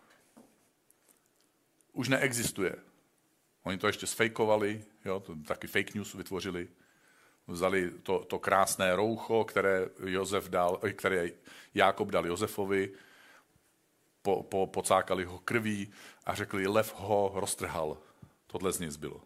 už 1.93 2.07
neexistuje. 2.07 2.75
Oni 3.63 3.77
to 3.77 3.87
ještě 3.87 4.07
sfejkovali, 4.07 4.83
jo, 5.05 5.19
to 5.19 5.35
taky 5.47 5.67
fake 5.67 5.95
news 5.95 6.13
vytvořili. 6.13 6.67
Vzali 7.47 7.91
to, 7.91 8.19
to 8.19 8.39
krásné 8.39 8.95
roucho, 8.95 9.43
které, 9.43 9.87
Josef 10.05 10.49
dal, 10.49 10.79
které 10.95 11.29
Jákob 11.73 12.11
dal 12.11 12.27
Josefovi, 12.27 12.91
po, 14.21 14.43
po, 14.43 14.67
pocákali 14.67 15.23
ho 15.23 15.39
krví 15.39 15.91
a 16.29 16.35
řekli, 16.35 16.67
lev 16.67 16.93
ho 16.97 17.31
roztrhal. 17.35 17.97
Tohle 18.47 18.73
z 18.73 18.79
něj 18.79 18.89
zbylo. 18.89 19.21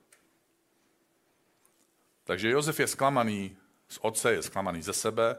Takže 2.24 2.50
Josef 2.50 2.79
je 2.79 2.88
zklamaný 2.88 3.57
z 3.88 4.00
otce, 4.01 4.33
je 4.33 4.43
zklamaný 4.43 4.81
ze 4.81 4.93
sebe 4.93 5.36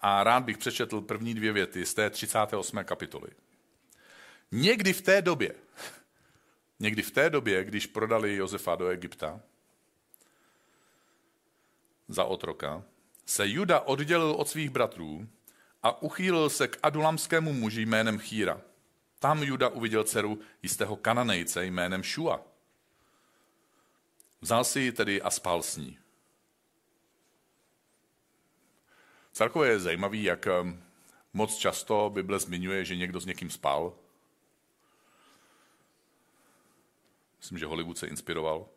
a 0.00 0.24
rád 0.24 0.44
bych 0.44 0.58
přečetl 0.58 1.00
první 1.00 1.34
dvě 1.34 1.52
věty 1.52 1.86
z 1.86 1.94
té 1.94 2.10
38. 2.10 2.84
kapitoly. 2.84 3.28
Někdy 4.52 4.92
v 4.92 5.02
té 5.02 5.22
době, 5.22 5.54
někdy 6.80 7.02
v 7.02 7.10
té 7.10 7.30
době, 7.30 7.64
když 7.64 7.86
prodali 7.86 8.36
Josefa 8.36 8.74
do 8.76 8.88
Egypta 8.88 9.40
za 12.08 12.24
otroka, 12.24 12.82
se 13.26 13.48
Juda 13.48 13.80
oddělil 13.80 14.30
od 14.30 14.48
svých 14.48 14.70
bratrů 14.70 15.28
a 15.82 16.02
uchýlil 16.02 16.50
se 16.50 16.68
k 16.68 16.78
adulamskému 16.82 17.52
muži 17.52 17.82
jménem 17.82 18.18
Chýra. 18.18 18.60
Tam 19.18 19.42
Juda 19.42 19.68
uviděl 19.68 20.04
dceru 20.04 20.40
jistého 20.62 20.96
kananejce 20.96 21.64
jménem 21.64 22.02
Šua. 22.02 22.42
Vzal 24.40 24.64
si 24.64 24.80
ji 24.80 24.92
tedy 24.92 25.22
a 25.22 25.30
spal 25.30 25.62
s 25.62 25.76
ní. 25.76 25.98
Celkově 29.32 29.70
je 29.70 29.80
zajímavý, 29.80 30.22
jak 30.22 30.46
um, 30.60 30.82
moc 31.32 31.56
často 31.56 32.10
Bible 32.10 32.38
zmiňuje, 32.38 32.84
že 32.84 32.96
někdo 32.96 33.20
s 33.20 33.26
někým 33.26 33.50
spal. 33.50 33.92
Myslím, 37.38 37.58
že 37.58 37.66
Hollywood 37.66 37.98
se 37.98 38.06
inspiroval. 38.06 38.68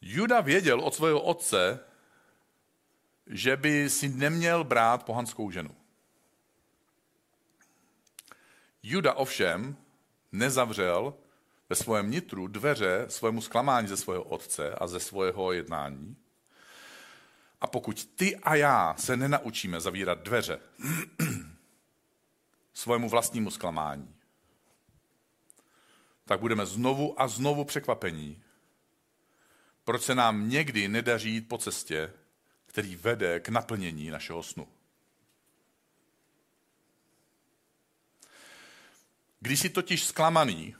Juda 0.00 0.40
věděl 0.40 0.80
od 0.80 0.94
svého 0.94 1.20
otce, 1.20 1.80
že 3.26 3.56
by 3.56 3.90
si 3.90 4.08
neměl 4.08 4.64
brát 4.64 5.04
pohanskou 5.04 5.50
ženu. 5.50 5.76
Juda 8.88 9.14
ovšem 9.14 9.76
nezavřel 10.32 11.14
ve 11.68 11.76
svém 11.76 12.10
nitru 12.10 12.46
dveře 12.46 13.06
svému 13.08 13.40
zklamání 13.40 13.88
ze 13.88 13.96
svého 13.96 14.22
otce 14.22 14.74
a 14.74 14.86
ze 14.86 15.00
svého 15.00 15.52
jednání. 15.52 16.16
A 17.60 17.66
pokud 17.66 18.04
ty 18.04 18.36
a 18.36 18.54
já 18.54 18.94
se 18.98 19.16
nenaučíme 19.16 19.80
zavírat 19.80 20.18
dveře 20.18 20.60
svému 22.74 23.08
vlastnímu 23.08 23.50
zklamání, 23.50 24.14
tak 26.24 26.40
budeme 26.40 26.66
znovu 26.66 27.20
a 27.20 27.28
znovu 27.28 27.64
překvapení, 27.64 28.42
proč 29.84 30.02
se 30.02 30.14
nám 30.14 30.48
někdy 30.48 30.88
nedaří 30.88 31.30
jít 31.30 31.48
po 31.48 31.58
cestě, 31.58 32.12
který 32.66 32.96
vede 32.96 33.40
k 33.40 33.48
naplnění 33.48 34.10
našeho 34.10 34.42
snu. 34.42 34.75
Když 39.40 39.60
jsi 39.60 39.68
totiž 39.68 40.04
zklamaný, 40.04 40.76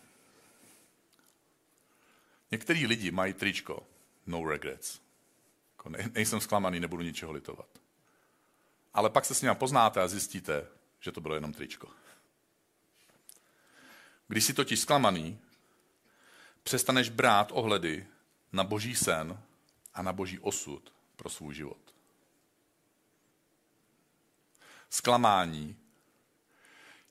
některý 2.51 2.87
lidi 2.87 3.11
mají 3.11 3.33
tričko, 3.33 3.87
no 4.27 4.45
regrets. 4.45 5.01
Jako 5.77 5.89
ne, 5.89 6.11
nejsem 6.15 6.41
zklamaný, 6.41 6.81
nebudu 6.81 7.03
ničeho 7.03 7.33
litovat. 7.33 7.69
Ale 8.95 9.11
pak 9.11 9.25
se 9.25 9.35
s 9.35 9.43
ním 9.43 9.55
poznáte 9.55 10.03
a 10.03 10.09
zjistíte, 10.09 10.67
že 11.01 11.13
to 11.13 11.21
bylo 11.21 11.35
jenom 11.35 11.53
tričko. 11.53 11.89
Když 14.29 14.45
jsi 14.45 14.55
totiž 14.55 14.81
zklamaný, 14.81 15.39
přestaneš 16.63 17.09
brát 17.09 17.53
ohledy 17.53 18.07
na 18.53 18.65
boží 18.65 18.97
sen 18.97 19.43
a 19.95 20.03
na 20.03 20.13
boží 20.13 20.39
osud 20.39 20.93
pro 21.17 21.31
svůj 21.31 21.55
život. 21.55 21.95
Zklamání 24.91 25.77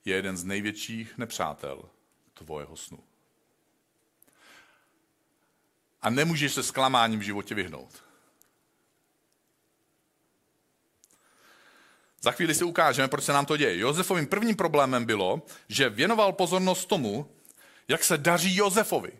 je 0.05 0.15
jeden 0.15 0.37
z 0.37 0.43
největších 0.43 1.17
nepřátel 1.17 1.89
tvojeho 2.33 2.75
snu. 2.75 2.99
A 6.01 6.09
nemůžeš 6.09 6.53
se 6.53 6.63
zklamáním 6.63 7.19
v 7.19 7.23
životě 7.23 7.55
vyhnout. 7.55 8.03
Za 12.21 12.31
chvíli 12.31 12.55
si 12.55 12.63
ukážeme, 12.63 13.07
proč 13.07 13.23
se 13.23 13.33
nám 13.33 13.45
to 13.45 13.57
děje. 13.57 13.77
Josefovým 13.77 14.27
prvním 14.27 14.55
problémem 14.55 15.05
bylo, 15.05 15.41
že 15.69 15.89
věnoval 15.89 16.33
pozornost 16.33 16.85
tomu, 16.85 17.31
jak 17.87 18.03
se 18.03 18.17
daří 18.17 18.55
Josefovi. 18.55 19.11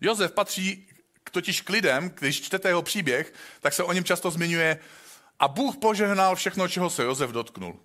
Josef 0.00 0.32
patří 0.32 0.88
totiž 1.30 1.60
k 1.60 1.70
lidem, 1.70 2.10
když 2.10 2.42
čtete 2.42 2.68
jeho 2.68 2.82
příběh, 2.82 3.32
tak 3.60 3.72
se 3.72 3.82
o 3.82 3.92
něm 3.92 4.04
často 4.04 4.30
zmiňuje 4.30 4.78
a 5.38 5.48
Bůh 5.48 5.76
požehnal 5.76 6.36
všechno, 6.36 6.68
čeho 6.68 6.90
se 6.90 7.02
Josef 7.02 7.30
dotknul. 7.30 7.80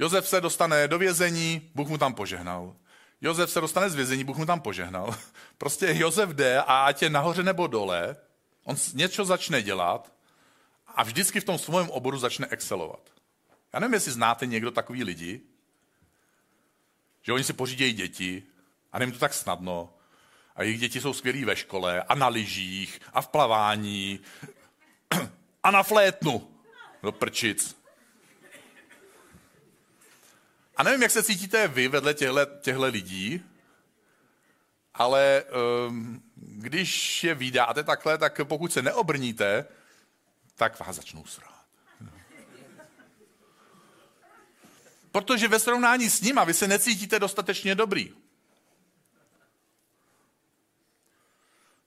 Josef 0.00 0.28
se 0.28 0.40
dostane 0.40 0.88
do 0.88 0.98
vězení, 0.98 1.70
Bůh 1.74 1.88
mu 1.88 1.98
tam 1.98 2.14
požehnal. 2.14 2.76
Josef 3.20 3.50
se 3.50 3.60
dostane 3.60 3.90
z 3.90 3.94
vězení, 3.94 4.24
Bůh 4.24 4.36
mu 4.36 4.46
tam 4.46 4.60
požehnal. 4.60 5.14
Prostě 5.58 5.94
Josef 5.94 6.30
jde 6.30 6.58
a 6.58 6.84
ať 6.84 7.02
je 7.02 7.10
nahoře 7.10 7.42
nebo 7.42 7.66
dole, 7.66 8.16
on 8.64 8.76
něco 8.94 9.24
začne 9.24 9.62
dělat 9.62 10.12
a 10.86 11.02
vždycky 11.02 11.40
v 11.40 11.44
tom 11.44 11.58
svém 11.58 11.90
oboru 11.90 12.18
začne 12.18 12.46
excelovat. 12.50 13.00
Já 13.72 13.80
nevím, 13.80 13.94
jestli 13.94 14.12
znáte 14.12 14.46
někdo 14.46 14.70
takový 14.70 15.04
lidi, 15.04 15.40
že 17.22 17.32
oni 17.32 17.44
si 17.44 17.52
pořídějí 17.52 17.92
děti 17.92 18.42
a 18.92 18.98
nevím 18.98 19.12
to 19.12 19.18
tak 19.18 19.34
snadno. 19.34 19.94
A 20.56 20.62
jejich 20.62 20.80
děti 20.80 21.00
jsou 21.00 21.12
skvělí 21.12 21.44
ve 21.44 21.56
škole 21.56 22.02
a 22.02 22.14
na 22.14 22.28
lyžích 22.28 23.00
a 23.12 23.22
v 23.22 23.28
plavání 23.28 24.20
a 25.62 25.70
na 25.70 25.82
flétnu. 25.82 26.50
Do 27.02 27.12
prčic. 27.12 27.79
A 30.80 30.82
nevím, 30.82 31.02
jak 31.02 31.10
se 31.10 31.22
cítíte 31.22 31.68
vy 31.68 31.88
vedle 31.88 32.14
těchto 32.60 32.86
lidí, 32.86 33.44
ale 34.94 35.44
um, 35.88 36.22
když 36.34 37.24
je 37.24 37.34
vydáte 37.34 37.84
takhle, 37.84 38.18
tak 38.18 38.40
pokud 38.44 38.72
se 38.72 38.82
neobrníte, 38.82 39.66
tak 40.54 40.80
vás 40.80 40.96
začnou 40.96 41.24
srát. 41.24 41.64
Protože 45.12 45.48
ve 45.48 45.58
srovnání 45.58 46.10
s 46.10 46.20
nima 46.20 46.44
vy 46.44 46.54
se 46.54 46.68
necítíte 46.68 47.18
dostatečně 47.18 47.74
dobrý. 47.74 48.14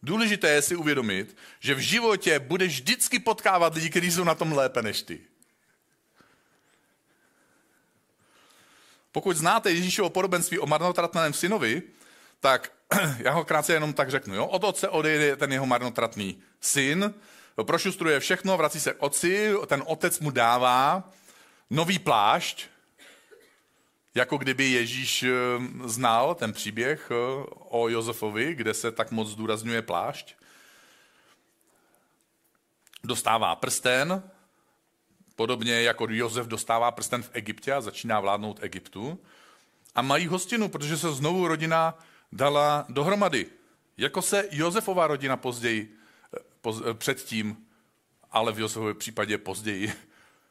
Důležité 0.03 0.49
je 0.49 0.61
si 0.61 0.75
uvědomit, 0.75 1.37
že 1.59 1.75
v 1.75 1.79
životě 1.79 2.39
budeš 2.39 2.73
vždycky 2.73 3.19
potkávat 3.19 3.75
lidi, 3.75 3.89
kteří 3.89 4.11
jsou 4.11 4.23
na 4.23 4.35
tom 4.35 4.51
lépe 4.51 4.81
než 4.81 5.01
ty. 5.01 5.32
Pokud 9.13 9.37
znáte 9.37 9.71
Ježíšovo 9.71 10.09
podobenství 10.09 10.59
o 10.59 10.65
marnotratném 10.65 11.33
synovi, 11.33 11.81
tak 12.39 12.71
já 13.17 13.31
ho 13.31 13.45
krátce 13.45 13.73
jenom 13.73 13.93
tak 13.93 14.11
řeknu. 14.11 14.35
Jo? 14.35 14.45
Od 14.45 14.63
otce 14.63 14.89
odejde 14.89 15.35
ten 15.35 15.51
jeho 15.51 15.65
marnotratný 15.65 16.41
syn, 16.61 17.13
prošustruje 17.63 18.19
všechno, 18.19 18.57
vrací 18.57 18.79
se 18.79 18.93
k 18.93 19.03
otci, 19.03 19.53
ten 19.67 19.83
otec 19.85 20.19
mu 20.19 20.31
dává 20.31 21.09
nový 21.69 21.99
plášť, 21.99 22.65
jako 24.15 24.37
kdyby 24.37 24.65
Ježíš 24.65 25.23
eh, 25.23 25.29
znal 25.85 26.35
ten 26.35 26.53
příběh 26.53 27.11
eh, 27.11 27.15
o 27.69 27.89
Josefovi, 27.89 28.55
kde 28.55 28.73
se 28.73 28.91
tak 28.91 29.11
moc 29.11 29.27
zdůrazňuje 29.27 29.81
plášť. 29.81 30.35
Dostává 33.03 33.55
prsten, 33.55 34.23
podobně 35.35 35.81
jako 35.81 36.07
Josef 36.09 36.47
dostává 36.47 36.91
prsten 36.91 37.23
v 37.23 37.29
Egyptě 37.33 37.73
a 37.73 37.81
začíná 37.81 38.19
vládnout 38.19 38.59
Egyptu. 38.61 39.19
A 39.95 40.01
mají 40.01 40.27
hostinu, 40.27 40.69
protože 40.69 40.97
se 40.97 41.13
znovu 41.13 41.47
rodina 41.47 41.99
dala 42.31 42.85
dohromady. 42.89 43.45
Jako 43.97 44.21
se 44.21 44.47
Josefová 44.51 45.07
rodina 45.07 45.37
později, 45.37 45.97
poz, 46.61 46.81
předtím, 46.93 47.57
ale 48.31 48.51
v 48.51 48.59
Josefově 48.59 48.93
případě 48.93 49.37
později, 49.37 49.93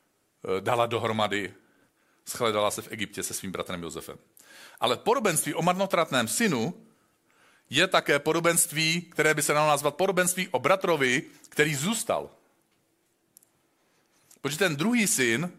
dala 0.61 0.87
dohromady 0.87 1.55
shledala 2.27 2.71
se 2.71 2.83
v 2.83 2.93
Egyptě 2.93 3.23
se 3.23 3.35
svým 3.35 3.53
bratrem 3.53 3.83
Josefem. 3.83 4.19
Ale 4.81 4.97
podobenství 4.97 5.55
o 5.55 5.63
marnotratném 5.63 6.29
synu 6.29 6.87
je 7.71 7.87
také 7.87 8.19
podobenství, 8.19 9.03
které 9.03 9.35
by 9.35 9.43
se 9.43 9.53
dalo 9.53 9.69
nazvat 9.69 9.95
podobenství 9.95 10.49
o 10.49 10.59
bratrovi, 10.59 11.23
který 11.49 11.75
zůstal. 11.75 12.31
Protože 14.43 14.59
ten 14.59 14.77
druhý 14.77 15.07
syn 15.07 15.51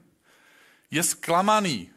je 0.91 1.03
zklamaný 1.03 1.89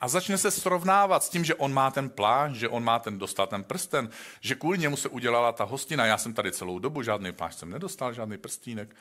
a 0.00 0.08
začne 0.08 0.38
se 0.38 0.50
srovnávat 0.50 1.24
s 1.24 1.28
tím, 1.28 1.44
že 1.44 1.54
on 1.54 1.72
má 1.72 1.90
ten 1.90 2.10
plán, 2.10 2.54
že 2.54 2.68
on 2.68 2.84
má 2.84 2.98
ten 2.98 3.18
dostat 3.18 3.50
ten 3.50 3.64
prsten, 3.64 4.10
že 4.40 4.54
kvůli 4.54 4.78
němu 4.78 4.96
se 4.96 5.08
udělala 5.08 5.52
ta 5.52 5.64
hostina. 5.64 6.06
Já 6.06 6.18
jsem 6.18 6.34
tady 6.34 6.52
celou 6.52 6.78
dobu, 6.78 7.02
žádný 7.02 7.32
plášť 7.32 7.58
jsem 7.58 7.70
nedostal, 7.70 8.12
žádný 8.12 8.38
prstínek. 8.38 8.96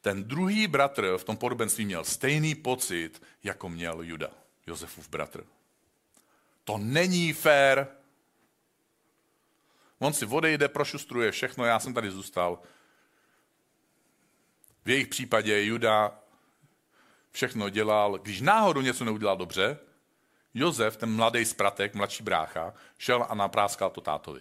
Ten 0.00 0.24
druhý 0.24 0.66
bratr 0.66 1.16
v 1.16 1.24
tom 1.24 1.36
podobenství 1.36 1.84
měl 1.84 2.04
stejný 2.04 2.54
pocit, 2.54 3.22
jako 3.44 3.68
měl 3.68 4.02
Juda, 4.02 4.30
Josefův 4.66 5.08
bratr. 5.08 5.44
To 6.64 6.78
není 6.78 7.32
fér. 7.32 7.88
On 9.98 10.12
si 10.12 10.26
odejde, 10.26 10.68
prošustruje 10.68 11.30
všechno, 11.30 11.64
já 11.64 11.78
jsem 11.78 11.94
tady 11.94 12.10
zůstal. 12.10 12.62
V 14.84 14.90
jejich 14.90 15.08
případě 15.08 15.64
Juda 15.64 16.18
všechno 17.30 17.68
dělal. 17.68 18.18
Když 18.18 18.40
náhodou 18.40 18.80
něco 18.80 19.04
neudělal 19.04 19.36
dobře, 19.36 19.78
Josef, 20.54 20.96
ten 20.96 21.16
mladý 21.16 21.44
spratek, 21.44 21.94
mladší 21.94 22.22
brácha, 22.22 22.74
šel 22.98 23.26
a 23.28 23.34
napráskal 23.34 23.90
to 23.90 24.00
tátovi. 24.00 24.40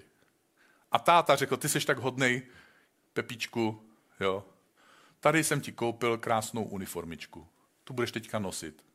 A 0.91 0.99
táta 0.99 1.35
řekl, 1.35 1.57
ty 1.57 1.69
jsi 1.69 1.85
tak 1.85 1.97
hodnej, 1.97 2.41
Pepičku, 3.13 3.89
jo, 4.19 4.45
tady 5.19 5.43
jsem 5.43 5.61
ti 5.61 5.71
koupil 5.71 6.17
krásnou 6.17 6.63
uniformičku. 6.63 7.47
Tu 7.83 7.93
budeš 7.93 8.11
teďka 8.11 8.39
nosit. 8.39 8.85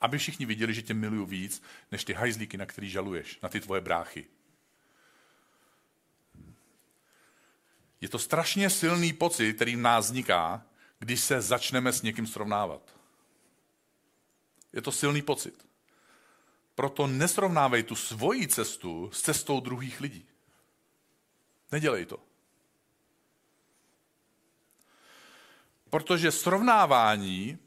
Aby 0.00 0.18
všichni 0.18 0.46
viděli, 0.46 0.74
že 0.74 0.82
tě 0.82 0.94
miluju 0.94 1.26
víc, 1.26 1.62
než 1.92 2.04
ty 2.04 2.12
hajzlíky, 2.12 2.56
na 2.56 2.66
který 2.66 2.90
žaluješ, 2.90 3.40
na 3.42 3.48
ty 3.48 3.60
tvoje 3.60 3.80
bráchy. 3.80 4.26
Je 8.00 8.08
to 8.08 8.18
strašně 8.18 8.70
silný 8.70 9.12
pocit, 9.12 9.54
který 9.54 9.76
v 9.76 9.80
nás 9.80 10.04
vzniká, 10.06 10.62
když 10.98 11.20
se 11.20 11.40
začneme 11.40 11.92
s 11.92 12.02
někým 12.02 12.26
srovnávat. 12.26 12.96
Je 14.72 14.82
to 14.82 14.92
silný 14.92 15.22
pocit. 15.22 15.66
Proto 16.74 17.06
nesrovnávej 17.06 17.82
tu 17.82 17.94
svoji 17.94 18.48
cestu 18.48 19.10
s 19.12 19.22
cestou 19.22 19.60
druhých 19.60 20.00
lidí. 20.00 20.26
Nedělej 21.72 22.06
to. 22.06 22.18
Protože 25.90 26.32
srovnávání 26.32 27.58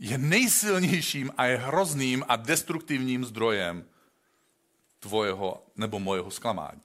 je 0.00 0.18
nejsilnějším 0.18 1.30
a 1.36 1.44
je 1.44 1.56
hrozným 1.56 2.24
a 2.28 2.36
destruktivním 2.36 3.24
zdrojem 3.24 3.84
tvojeho 4.98 5.66
nebo 5.76 5.98
mojeho 5.98 6.30
zklamání. 6.30 6.80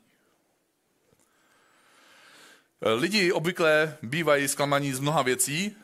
Lidi 2.94 3.32
obvykle 3.32 3.98
bývají 4.02 4.48
zklamaní 4.48 4.94
z 4.94 5.00
mnoha 5.00 5.22
věcí. 5.22 5.76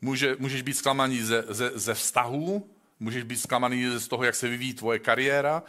Může, 0.00 0.36
můžeš 0.38 0.62
být 0.62 0.74
zklamaný 0.74 1.22
ze, 1.22 1.44
ze, 1.48 1.70
ze 1.74 1.94
vztahů, 1.94 2.70
můžeš 3.00 3.24
být 3.24 3.36
zklamaný 3.36 3.98
z 3.98 4.08
toho, 4.08 4.24
jak 4.24 4.34
se 4.34 4.48
vyvíjí 4.48 4.74
tvoje 4.74 4.98
kariéra, 4.98 5.62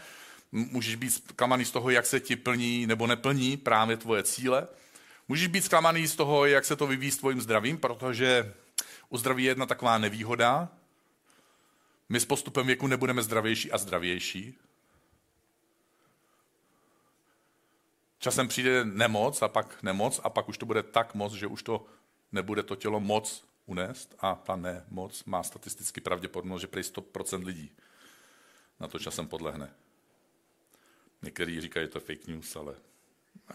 můžeš 0.51 0.95
být 0.95 1.09
zklamaný 1.09 1.65
z 1.65 1.71
toho, 1.71 1.89
jak 1.89 2.05
se 2.05 2.19
ti 2.19 2.35
plní 2.35 2.87
nebo 2.87 3.07
neplní 3.07 3.57
právě 3.57 3.97
tvoje 3.97 4.23
cíle. 4.23 4.67
Můžeš 5.27 5.47
být 5.47 5.65
zklamaný 5.65 6.07
z 6.07 6.15
toho, 6.15 6.45
jak 6.45 6.65
se 6.65 6.75
to 6.75 6.87
vyvíjí 6.87 7.11
s 7.11 7.17
tvojím 7.17 7.41
zdravím, 7.41 7.77
protože 7.77 8.53
u 9.09 9.17
zdraví 9.17 9.43
je 9.43 9.51
jedna 9.51 9.65
taková 9.65 9.97
nevýhoda. 9.97 10.69
My 12.09 12.19
s 12.19 12.25
postupem 12.25 12.67
věku 12.67 12.87
nebudeme 12.87 13.23
zdravější 13.23 13.71
a 13.71 13.77
zdravější. 13.77 14.57
Časem 18.23 18.47
přijde 18.47 18.85
nemoc 18.85 19.41
a 19.41 19.47
pak 19.47 19.83
nemoc 19.83 20.21
a 20.23 20.29
pak 20.29 20.49
už 20.49 20.57
to 20.57 20.65
bude 20.65 20.83
tak 20.83 21.15
moc, 21.15 21.33
že 21.33 21.47
už 21.47 21.63
to 21.63 21.85
nebude 22.31 22.63
to 22.63 22.75
tělo 22.75 22.99
moc 22.99 23.45
unést 23.65 24.15
a 24.19 24.35
ta 24.35 24.55
nemoc 24.55 25.23
má 25.23 25.43
statisticky 25.43 26.01
pravděpodobnost, 26.01 26.61
že 26.61 26.67
prý 26.67 26.81
100% 26.81 27.45
lidí 27.45 27.71
na 28.79 28.87
to 28.87 28.99
časem 28.99 29.27
podlehne. 29.27 29.71
Někteří 31.21 31.61
říkají, 31.61 31.85
že 31.85 31.91
to 31.91 31.97
je 31.97 32.01
fake 32.01 32.27
news, 32.27 32.55
ale 32.55 32.75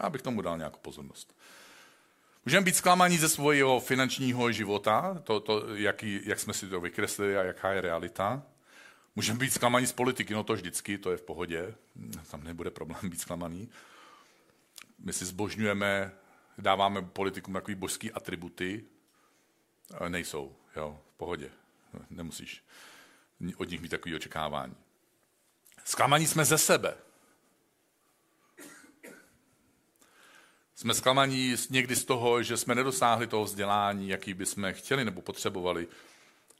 já 0.03 0.09
bych 0.09 0.21
tomu 0.21 0.41
dal 0.41 0.57
nějakou 0.57 0.79
pozornost. 0.79 1.35
Můžeme 2.45 2.65
být 2.65 2.75
zklamaní 2.75 3.17
ze 3.17 3.29
svého 3.29 3.79
finančního 3.79 4.51
života, 4.51 5.21
to, 5.23 5.39
to, 5.39 5.75
jaký, 5.75 6.21
jak 6.23 6.39
jsme 6.39 6.53
si 6.53 6.67
to 6.67 6.81
vykreslili 6.81 7.37
a 7.37 7.43
jaká 7.43 7.71
je 7.71 7.81
realita. 7.81 8.43
Můžeme 9.15 9.39
být 9.39 9.53
zklamaní 9.53 9.87
z 9.87 9.91
politiky, 9.91 10.33
no 10.33 10.43
to 10.43 10.53
vždycky, 10.53 10.97
to 10.97 11.11
je 11.11 11.17
v 11.17 11.21
pohodě, 11.21 11.75
tam 12.31 12.43
nebude 12.43 12.71
problém 12.71 13.09
být 13.09 13.21
zklamaný. 13.21 13.69
My 14.99 15.13
si 15.13 15.25
zbožňujeme, 15.25 16.11
dáváme 16.57 17.01
politikům 17.01 17.53
takový 17.53 17.75
božský 17.75 18.11
atributy, 18.11 18.85
nejsou, 20.07 20.55
jo, 20.75 21.01
v 21.13 21.17
pohodě. 21.17 21.51
Nemusíš 22.09 22.63
od 23.57 23.69
nich 23.69 23.81
mít 23.81 23.89
takový 23.89 24.15
očekávání. 24.15 24.75
Zklamaní 25.85 26.27
jsme 26.27 26.45
ze 26.45 26.57
sebe. 26.57 26.97
Jsme 30.75 30.93
zklamaní 30.93 31.55
někdy 31.69 31.95
z 31.95 32.05
toho, 32.05 32.43
že 32.43 32.57
jsme 32.57 32.75
nedosáhli 32.75 33.27
toho 33.27 33.43
vzdělání, 33.43 34.09
jaký 34.09 34.33
bychom 34.33 34.73
chtěli 34.73 35.05
nebo 35.05 35.21
potřebovali. 35.21 35.87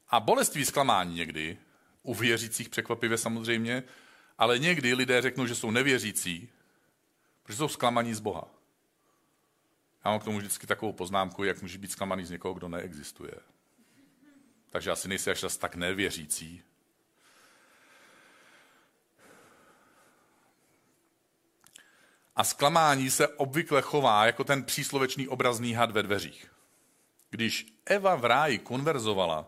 A 0.10 0.20
boleství 0.20 0.66
zklamání 0.66 1.16
někdy, 1.16 1.58
u 2.04 2.14
věřících 2.14 2.70
překvapivě 2.70 3.18
samozřejmě, 3.18 3.84
ale 4.38 4.60
někdy 4.60 4.94
lidé 4.94 5.22
řeknou, 5.22 5.46
že 5.46 5.56
jsou 5.56 5.72
nevěřící, 5.72 6.50
protože 7.50 7.58
jsou 7.58 7.68
zklamaní 7.68 8.14
z 8.14 8.20
Boha. 8.20 8.48
Já 10.06 10.12
mám 10.12 10.20
k 10.20 10.24
tomu 10.24 10.38
vždycky 10.38 10.68
takovou 10.68 10.94
poznámku, 10.94 11.44
jak 11.44 11.62
může 11.62 11.78
být 11.78 11.92
zklamaný 11.92 12.26
z 12.26 12.30
někoho, 12.30 12.54
kdo 12.54 12.70
neexistuje. 12.70 13.32
Takže 14.70 14.92
asi 14.92 15.08
nejsi 15.08 15.32
až 15.32 15.58
tak 15.58 15.76
nevěřící, 15.76 16.64
A 22.36 22.44
zklamání 22.44 23.10
se 23.10 23.28
obvykle 23.28 23.82
chová 23.82 24.26
jako 24.26 24.44
ten 24.44 24.64
příslovečný 24.64 25.28
obrazný 25.28 25.74
had 25.74 25.92
ve 25.92 26.04
dveřích. 26.04 26.52
Když 27.30 27.74
Eva 27.86 28.16
v 28.16 28.26
ráji 28.26 28.60
konverzovala 28.60 29.48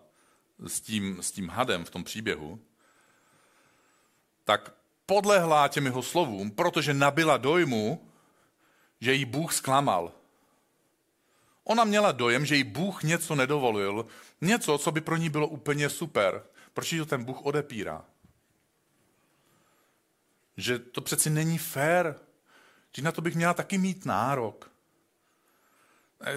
s 0.68 0.82
tím, 0.82 1.24
s 1.24 1.32
tím 1.32 1.50
hadem 1.50 1.86
v 1.86 1.90
tom 1.90 2.04
příběhu, 2.04 2.60
tak 4.44 4.81
podlehla 5.12 5.68
těm 5.68 5.86
jeho 5.86 6.04
slovům, 6.04 6.52
protože 6.52 6.94
nabila 6.94 7.38
dojmu, 7.38 8.12
že 9.00 9.14
jí 9.14 9.26
Bůh 9.26 9.54
zklamal. 9.54 10.12
Ona 11.64 11.84
měla 11.84 12.12
dojem, 12.12 12.46
že 12.46 12.56
jí 12.56 12.64
Bůh 12.64 13.04
něco 13.04 13.36
nedovolil, 13.36 14.06
něco, 14.42 14.78
co 14.78 14.92
by 14.92 15.02
pro 15.02 15.16
ní 15.16 15.30
bylo 15.30 15.48
úplně 15.48 15.90
super. 15.90 16.44
Proč 16.74 16.94
jí 16.94 17.00
to 17.00 17.06
ten 17.06 17.24
Bůh 17.24 17.46
odepírá? 17.46 18.06
Že 20.58 20.80
to 20.80 21.02
přeci 21.02 21.30
není 21.30 21.58
fér, 21.58 22.16
že 22.96 23.02
na 23.02 23.12
to 23.12 23.22
bych 23.22 23.36
měla 23.36 23.54
taky 23.54 23.78
mít 23.78 24.06
nárok. 24.06 24.72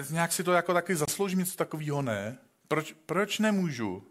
Nějak 0.09 0.31
si 0.31 0.43
to 0.43 0.51
jako 0.51 0.73
taky 0.73 0.95
zasloužím 0.95 1.39
něco 1.39 1.55
takového, 1.55 2.01
ne? 2.01 2.37
Proč, 2.67 2.95
proč 3.05 3.39
nemůžu? 3.39 4.07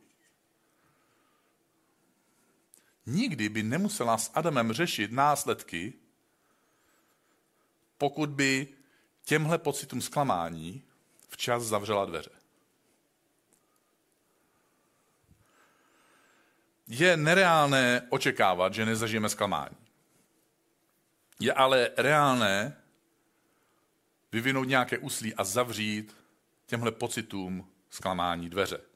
Nikdy 3.07 3.49
by 3.49 3.63
nemusela 3.63 4.19
s 4.19 4.31
Adamem 4.35 4.73
řešit 4.73 5.13
následky, 5.13 5.93
pokud 7.99 8.31
by 8.31 8.69
těmhle 9.25 9.59
pocitům 9.59 10.03
zklamání 10.03 10.83
včas 11.29 11.63
zavřela 11.63 12.05
dveře. 12.05 12.31
Je 16.87 17.17
nereálné 17.17 18.07
očekávat, 18.09 18.75
že 18.75 18.87
nezažijeme 18.87 19.29
zklamání. 19.29 19.77
Je 21.41 21.53
ale 21.53 21.91
reálné 21.97 22.77
vyvinout 24.33 24.65
nějaké 24.65 24.99
úsilí 24.99 25.35
a 25.35 25.45
zavřít 25.45 26.17
těmhle 26.67 26.93
pocitům 26.93 27.71
zklamání 27.91 28.51
dveře. 28.51 28.94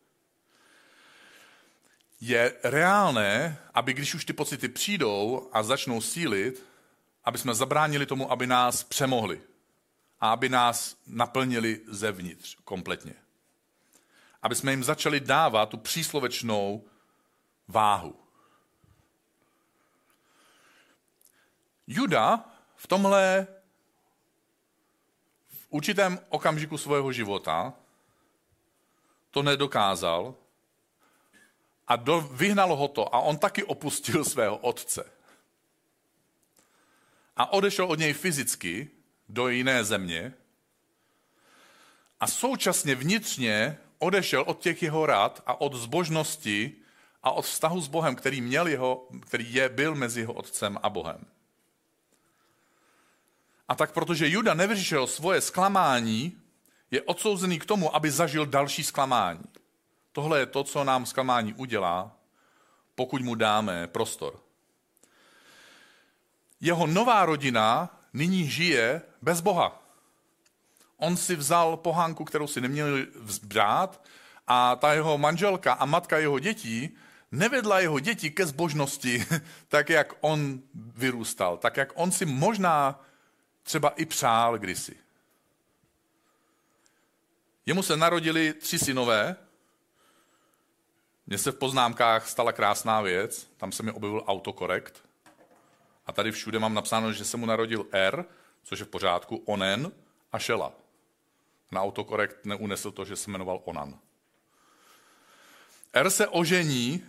Je 2.21 2.55
reálné, 2.63 3.59
aby 3.75 3.93
když 3.93 4.15
už 4.15 4.25
ty 4.25 4.33
pocity 4.33 4.69
přijdou 4.69 5.51
a 5.53 5.63
začnou 5.63 6.01
sílit, 6.01 6.67
aby 7.25 7.39
jsme 7.39 7.55
zabránili 7.55 8.07
tomu, 8.07 8.33
aby 8.33 8.47
nás 8.47 8.85
přemohli 8.85 9.43
a 10.21 10.33
aby 10.33 10.49
nás 10.49 10.97
naplnili 11.07 11.81
zevnitř 11.87 12.57
kompletně. 12.65 13.15
Aby 14.43 14.55
jsme 14.55 14.71
jim 14.71 14.85
začali 14.85 15.21
dávat 15.21 15.69
tu 15.69 15.77
příslovečnou 15.77 16.85
váhu. 17.69 18.17
Juda 21.87 22.45
v 22.77 22.87
tomhle 22.87 23.47
v 25.49 25.67
určitém 25.69 26.21
okamžiku 26.29 26.79
svého 26.79 27.13
života 27.13 27.75
to 29.31 29.43
nedokázal 29.43 30.35
a 31.89 31.97
do, 31.97 32.21
vyhnalo 32.21 32.77
ho 32.77 32.89
to 32.89 33.15
a 33.15 33.19
on 33.19 33.39
taky 33.39 33.65
opustil 33.65 34.25
svého 34.25 34.57
otce. 34.57 35.13
A 37.37 37.53
odešel 37.53 37.87
od 37.87 37.99
něj 37.99 38.13
fyzicky 38.13 38.91
do 39.29 39.49
jiné 39.49 39.85
země 39.85 40.35
a 42.21 42.27
současně 42.27 42.95
vnitřně 42.95 43.79
odešel 43.99 44.45
od 44.47 44.61
těch 44.61 44.83
jeho 44.83 45.07
rad 45.07 45.43
a 45.47 45.61
od 45.61 45.75
zbožnosti 45.75 46.73
a 47.23 47.31
od 47.31 47.43
vztahu 47.43 47.81
s 47.81 47.89
Bohem, 47.89 48.17
který, 48.17 48.41
měl 48.41 48.67
jeho, 48.67 49.09
který 49.27 49.55
je, 49.55 49.69
byl 49.69 49.95
mezi 49.95 50.21
jeho 50.21 50.33
otcem 50.33 50.79
a 50.83 50.89
Bohem. 50.89 51.25
A 53.69 53.75
tak 53.75 53.93
protože 53.93 54.29
Juda 54.29 54.55
nevyřešil 54.55 55.07
svoje 55.07 55.41
zklamání, 55.41 56.41
je 56.91 57.03
odsouzený 57.03 57.59
k 57.59 57.65
tomu, 57.65 57.97
aby 57.97 58.11
zažil 58.11 58.47
další 58.47 58.85
zklamání. 58.85 59.41
Tohle 60.19 60.39
je 60.39 60.47
to, 60.47 60.65
co 60.65 60.85
nám 60.85 61.07
zklamání 61.07 61.55
udělá, 61.55 62.17
pokud 62.95 63.23
mu 63.23 63.35
dáme 63.35 63.87
prostor. 63.87 64.41
Jeho 66.61 66.87
nová 66.87 67.27
rodina 67.27 67.99
nyní 68.13 68.51
žije 68.51 69.03
bez 69.23 69.41
Boha. 69.41 69.83
On 70.97 71.17
si 71.17 71.37
vzal 71.37 71.77
pohánku, 71.77 72.25
kterou 72.25 72.47
si 72.47 72.61
neměl 72.61 73.07
vzbrát 73.17 74.03
a 74.47 74.77
ta 74.77 74.93
jeho 74.93 75.19
manželka 75.19 75.73
a 75.73 75.85
matka 75.85 76.19
jeho 76.19 76.39
dětí 76.39 76.97
nevedla 77.33 77.81
jeho 77.81 78.01
děti 78.01 78.31
ke 78.31 78.47
zbožnosti, 78.47 79.27
tak 79.69 79.89
jak 79.91 80.15
on 80.21 80.61
vyrůstal, 80.75 81.57
tak 81.57 81.77
jak 81.77 81.93
on 81.95 82.11
si 82.11 82.25
možná 82.25 83.05
třeba 83.63 83.89
i 83.89 84.05
přál 84.05 84.59
kdysi. 84.59 84.97
Jemu 87.67 87.83
se 87.83 87.97
narodili 87.97 88.55
tři 88.55 88.79
synové. 88.79 89.37
Mně 91.29 91.39
se 91.39 91.53
v 91.53 91.57
poznámkách 91.57 92.29
stala 92.29 92.53
krásná 92.53 93.01
věc. 93.01 93.51
Tam 93.57 93.73
se 93.73 93.83
mi 93.83 93.93
objevil 93.93 94.25
autokorekt. 94.27 95.05
A 96.07 96.13
tady 96.13 96.33
všude 96.33 96.59
mám 96.59 96.75
napsáno, 96.75 97.13
že 97.13 97.25
se 97.25 97.37
mu 97.37 97.47
narodil 97.47 97.87
R, 97.93 98.25
což 98.63 98.79
je 98.79 98.85
v 98.85 98.89
pořádku, 98.89 99.37
Onen 99.37 99.93
a 100.33 100.39
Šela. 100.39 100.73
Na 101.73 101.83
autokorekt 101.83 102.47
neunesl 102.47 102.91
to, 102.91 103.05
že 103.05 103.17
se 103.17 103.31
jmenoval 103.31 103.61
Onan. 103.65 103.99
R 105.93 106.11
se 106.11 106.29
ožení, 106.29 107.05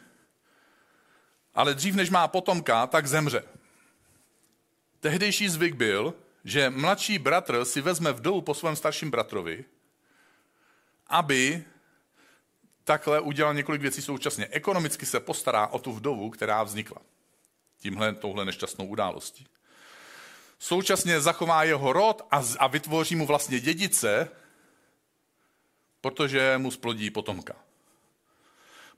ale 1.55 1.73
dřív 1.73 1.95
než 1.95 2.09
má 2.09 2.27
potomka, 2.27 2.87
tak 2.87 3.07
zemře. 3.07 3.43
Tehdejší 4.99 5.49
zvyk 5.49 5.75
byl, 5.75 6.13
že 6.43 6.69
mladší 6.69 7.19
bratr 7.19 7.65
si 7.65 7.81
vezme 7.81 8.13
vdovu 8.13 8.41
po 8.41 8.53
svém 8.53 8.75
starším 8.75 9.11
bratrovi, 9.11 9.65
aby 11.07 11.65
takhle 12.89 13.19
udělal 13.19 13.53
několik 13.53 13.81
věcí 13.81 14.01
současně. 14.01 14.47
Ekonomicky 14.51 15.05
se 15.05 15.19
postará 15.19 15.67
o 15.67 15.79
tu 15.79 15.91
vdovu, 15.91 16.29
která 16.29 16.63
vznikla. 16.63 17.01
tímhle, 17.79 18.13
touhle 18.13 18.45
nešťastnou 18.45 18.85
událostí. 18.85 19.47
Současně 20.59 21.21
zachová 21.21 21.63
jeho 21.63 21.93
rod 21.93 22.21
a, 22.31 22.41
a 22.59 22.67
vytvoří 22.67 23.15
mu 23.15 23.25
vlastně 23.25 23.59
dědice, 23.59 24.29
protože 26.01 26.57
mu 26.57 26.71
splodí 26.71 27.11
potomka. 27.11 27.55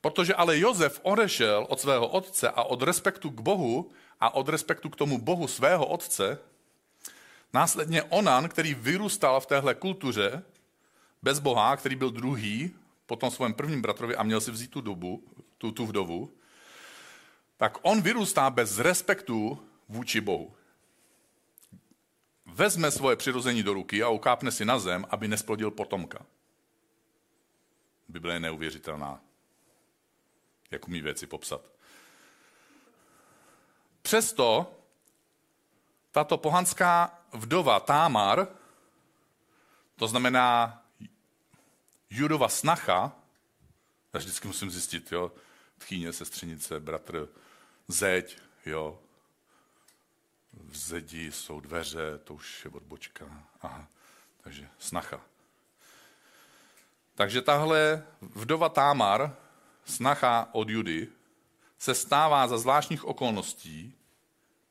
Protože 0.02 0.36
ale 0.36 0.60
Jozef 0.60 1.00
odešel 1.04 1.66
od 1.70 1.80
svého 1.80 2.08
otce 2.08 2.50
a 2.50 2.64
od 2.64 2.82
respektu 2.82 3.30
k 3.30 3.42
Bohu 3.42 3.92
a 4.20 4.34
od 4.34 4.50
respektu 4.50 4.90
k 4.90 4.96
tomu 4.96 5.18
Bohu 5.22 5.48
svého 5.48 5.86
otce, 5.86 6.40
následně 7.54 8.04
Onan, 8.04 8.50
který 8.50 8.74
vyrůstal 8.74 9.40
v 9.40 9.46
téhle 9.46 9.76
kultuře, 9.76 10.44
bez 11.22 11.40
Boha, 11.40 11.78
který 11.78 11.96
byl 11.96 12.10
druhý, 12.12 12.81
potom 13.12 13.32
svém 13.32 13.54
prvním 13.54 13.82
bratrovi 13.82 14.16
a 14.16 14.24
měl 14.24 14.42
si 14.42 14.52
vzít 14.52 14.72
tu, 14.72 14.82
dobu, 14.82 15.24
tu, 15.58 15.72
tu 15.72 15.86
vdovu, 15.86 16.32
tak 17.58 17.78
on 17.82 18.02
vyrůstá 18.02 18.50
bez 18.50 18.80
respektu 18.80 19.68
vůči 19.90 20.22
Bohu. 20.22 20.56
Vezme 22.46 22.92
svoje 22.92 23.16
přirození 23.16 23.64
do 23.64 23.74
ruky 23.74 24.04
a 24.04 24.10
ukápne 24.10 24.52
si 24.52 24.66
na 24.66 24.80
zem, 24.80 25.06
aby 25.10 25.28
nesplodil 25.28 25.72
potomka. 25.72 26.26
Bible 28.08 28.34
je 28.34 28.40
neuvěřitelná, 28.40 29.20
jak 30.72 30.88
umí 30.88 31.02
věci 31.02 31.28
popsat. 31.28 31.62
Přesto 34.02 34.72
tato 36.12 36.38
pohanská 36.38 37.20
vdova 37.34 37.80
Támar, 37.80 38.48
to 39.96 40.08
znamená 40.08 40.81
Judova 42.12 42.50
snacha, 42.50 43.16
já 44.14 44.20
vždycky 44.20 44.48
musím 44.48 44.72
zjistit, 44.72 45.12
jo, 45.12 45.32
tchýně, 45.78 46.14
sestřenice, 46.14 46.80
bratr, 46.80 47.28
zeď, 47.88 48.38
jo, 48.66 49.00
v 50.54 50.78
zedi 50.78 51.32
jsou 51.32 51.60
dveře, 51.60 52.18
to 52.24 52.34
už 52.34 52.66
je 52.66 52.72
odbočka, 52.72 53.44
aha, 53.62 53.88
takže 54.42 54.70
snacha. 54.80 55.22
Takže 57.16 57.42
tahle 57.42 58.06
vdova 58.22 58.70
Támar, 58.70 59.36
snacha 59.86 60.50
od 60.52 60.70
Judy, 60.70 61.08
se 61.80 61.96
stává 61.96 62.48
za 62.48 62.58
zvláštních 62.58 63.06
okolností 63.06 63.96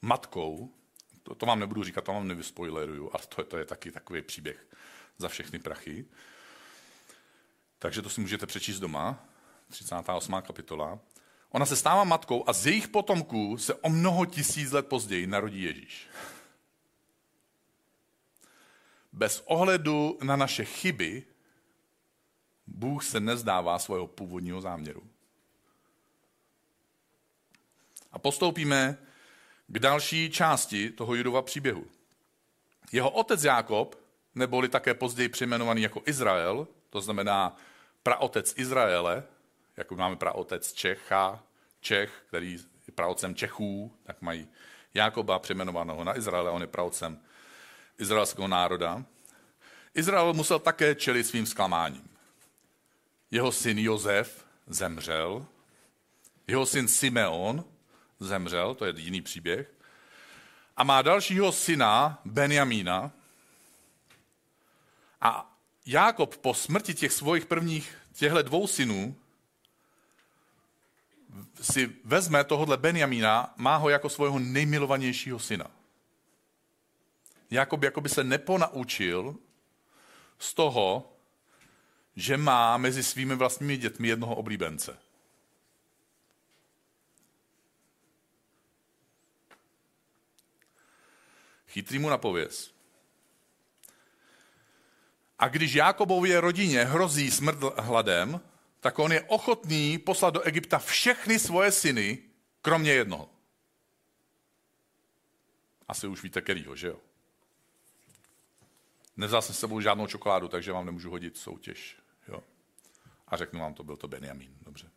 matkou, 0.02 0.74
to, 1.22 1.34
to 1.34 1.46
vám 1.46 1.60
nebudu 1.60 1.84
říkat, 1.84 2.04
to 2.04 2.12
vám 2.12 2.28
nevyspoileruju, 2.28 3.10
ale 3.12 3.26
to 3.26 3.40
je, 3.40 3.44
to 3.44 3.58
je 3.58 3.64
taky 3.64 3.92
takový 3.92 4.22
příběh 4.22 4.66
za 5.18 5.28
všechny 5.28 5.58
prachy. 5.58 6.06
Takže 7.82 8.02
to 8.02 8.10
si 8.10 8.20
můžete 8.20 8.46
přečíst 8.46 8.80
doma, 8.80 9.24
38. 9.68 10.42
kapitola. 10.42 10.98
Ona 11.50 11.66
se 11.66 11.76
stává 11.76 12.04
matkou 12.04 12.48
a 12.48 12.52
z 12.52 12.66
jejich 12.66 12.88
potomků 12.88 13.58
se 13.58 13.74
o 13.74 13.88
mnoho 13.88 14.26
tisíc 14.26 14.72
let 14.72 14.86
později 14.86 15.26
narodí 15.26 15.62
Ježíš. 15.62 16.08
Bez 19.12 19.42
ohledu 19.46 20.18
na 20.22 20.36
naše 20.36 20.64
chyby 20.64 21.24
Bůh 22.66 23.04
se 23.04 23.20
nezdává 23.20 23.78
svého 23.78 24.06
původního 24.06 24.60
záměru. 24.60 25.02
A 28.12 28.18
postoupíme 28.18 28.98
k 29.66 29.78
další 29.78 30.30
části 30.30 30.90
toho 30.90 31.14
Judova 31.14 31.42
příběhu. 31.42 31.86
Jeho 32.92 33.10
otec 33.10 33.44
Jákob, 33.44 33.94
neboli 34.34 34.68
také 34.68 34.94
později 34.94 35.28
přejmenovaný 35.28 35.82
jako 35.82 36.02
Izrael, 36.06 36.68
to 36.90 37.00
znamená 37.00 37.56
praotec 38.02 38.54
Izraele, 38.56 39.22
jako 39.76 39.96
máme 39.96 40.16
praotec 40.16 40.72
Čecha, 40.72 41.42
Čech, 41.80 42.24
který 42.26 42.52
je 42.52 42.94
praotcem 42.94 43.34
Čechů, 43.34 43.96
tak 44.02 44.22
mají 44.22 44.48
Jákoba 44.94 45.38
přejmenovaného 45.38 46.04
na 46.04 46.16
Izraele, 46.16 46.50
on 46.50 46.60
je 46.60 46.66
praotcem 46.66 47.20
izraelského 47.98 48.48
národa. 48.48 49.04
Izrael 49.94 50.32
musel 50.32 50.58
také 50.58 50.94
čelit 50.94 51.24
svým 51.24 51.46
zklamáním. 51.46 52.08
Jeho 53.30 53.52
syn 53.52 53.78
Jozef 53.78 54.46
zemřel, 54.66 55.46
jeho 56.46 56.66
syn 56.66 56.88
Simeon 56.88 57.64
zemřel, 58.20 58.74
to 58.74 58.84
je 58.84 58.92
jiný 58.96 59.22
příběh, 59.22 59.72
a 60.76 60.84
má 60.84 61.02
dalšího 61.02 61.52
syna 61.52 62.18
Benjamína. 62.24 63.10
A 65.20 65.49
Jákob 65.90 66.36
po 66.36 66.54
smrti 66.54 66.94
těch 66.94 67.12
svých 67.12 67.46
prvních 67.46 67.96
těchto 68.12 68.42
dvou 68.42 68.66
synů 68.66 69.16
si 71.60 71.96
vezme 72.04 72.44
tohohle 72.44 72.76
Benjamína, 72.76 73.54
má 73.56 73.76
ho 73.76 73.88
jako 73.88 74.08
svého 74.08 74.38
nejmilovanějšího 74.38 75.38
syna. 75.38 75.70
Jakob 77.50 77.82
jakoby 77.82 78.08
se 78.08 78.24
neponaučil 78.24 79.36
z 80.38 80.54
toho, 80.54 81.12
že 82.16 82.36
má 82.36 82.76
mezi 82.76 83.02
svými 83.02 83.34
vlastními 83.34 83.76
dětmi 83.76 84.08
jednoho 84.08 84.34
oblíbence. 84.34 84.98
Chytrý 91.66 91.98
mu 91.98 92.08
napověz. 92.08 92.79
A 95.40 95.48
když 95.48 95.74
Jákobově 95.74 96.40
rodině 96.40 96.84
hrozí 96.84 97.30
smrt 97.30 97.58
hladem, 97.78 98.40
tak 98.80 98.98
on 98.98 99.12
je 99.12 99.22
ochotný 99.22 99.98
poslat 99.98 100.34
do 100.34 100.40
Egypta 100.40 100.78
všechny 100.78 101.38
svoje 101.38 101.72
syny, 101.72 102.18
kromě 102.62 102.92
jednoho. 102.92 103.30
Asi 105.88 106.06
už 106.06 106.22
víte, 106.22 106.40
kterýho, 106.40 106.76
že 106.76 106.86
jo? 106.86 106.96
Nevzal 109.16 109.42
jsem 109.42 109.54
s 109.54 109.58
sebou 109.58 109.80
žádnou 109.80 110.06
čokoládu, 110.06 110.48
takže 110.48 110.72
vám 110.72 110.86
nemůžu 110.86 111.10
hodit 111.10 111.36
soutěž. 111.36 111.96
Jo? 112.28 112.42
A 113.28 113.36
řeknu 113.36 113.60
vám 113.60 113.74
to, 113.74 113.84
byl 113.84 113.96
to 113.96 114.08
Benjamin. 114.08 114.56
Dobře. 114.62 114.90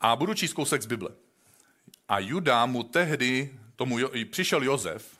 A 0.00 0.16
budu 0.16 0.34
číst 0.34 0.52
kousek 0.52 0.82
z 0.82 0.86
Bible. 0.86 1.10
A 2.08 2.18
Juda 2.18 2.66
mu 2.66 2.82
tehdy, 2.82 3.58
tomu 3.76 3.98
jo, 3.98 4.10
přišel 4.30 4.62
Jozef 4.62 5.18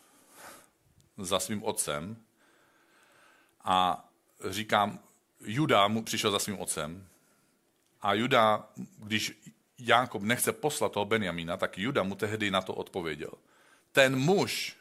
za 1.18 1.40
svým 1.40 1.64
otcem 1.64 2.16
a 3.64 4.08
říkám, 4.50 4.98
Juda 5.40 5.88
mu 5.88 6.02
přišel 6.02 6.30
za 6.30 6.38
svým 6.38 6.60
otcem 6.60 7.08
a 8.02 8.14
Juda, 8.14 8.68
když 8.98 9.32
Jákob 9.78 10.22
nechce 10.22 10.52
poslat 10.52 10.92
toho 10.92 11.04
Benjamína, 11.04 11.56
tak 11.56 11.78
Juda 11.78 12.02
mu 12.02 12.14
tehdy 12.14 12.50
na 12.50 12.62
to 12.62 12.74
odpověděl. 12.74 13.30
Ten 13.92 14.16
muž, 14.16 14.76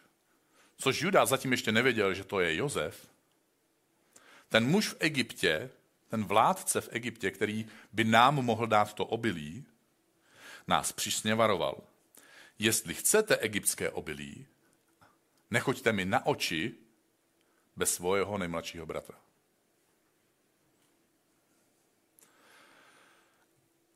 což 0.77 1.01
Juda 1.01 1.25
zatím 1.25 1.51
ještě 1.51 1.71
nevěděl, 1.71 2.13
že 2.13 2.23
to 2.23 2.39
je 2.39 2.55
Jozef, 2.55 3.07
ten 4.49 4.67
muž 4.67 4.87
v 4.87 4.95
Egyptě, 4.99 5.69
ten 6.09 6.23
vládce 6.25 6.81
v 6.81 6.89
Egyptě, 6.91 7.31
který 7.31 7.67
by 7.93 8.03
nám 8.03 8.35
mohl 8.35 8.67
dát 8.67 8.93
to 8.93 9.05
obilí, 9.05 9.65
nás 10.67 10.91
přísně 10.91 11.35
varoval. 11.35 11.81
Jestli 12.59 12.93
chcete 12.93 13.37
egyptské 13.37 13.89
obilí, 13.89 14.45
nechoďte 15.51 15.91
mi 15.91 16.05
na 16.05 16.25
oči 16.25 16.75
bez 17.77 17.93
svého 17.93 18.37
nejmladšího 18.37 18.85
bratra. 18.85 19.15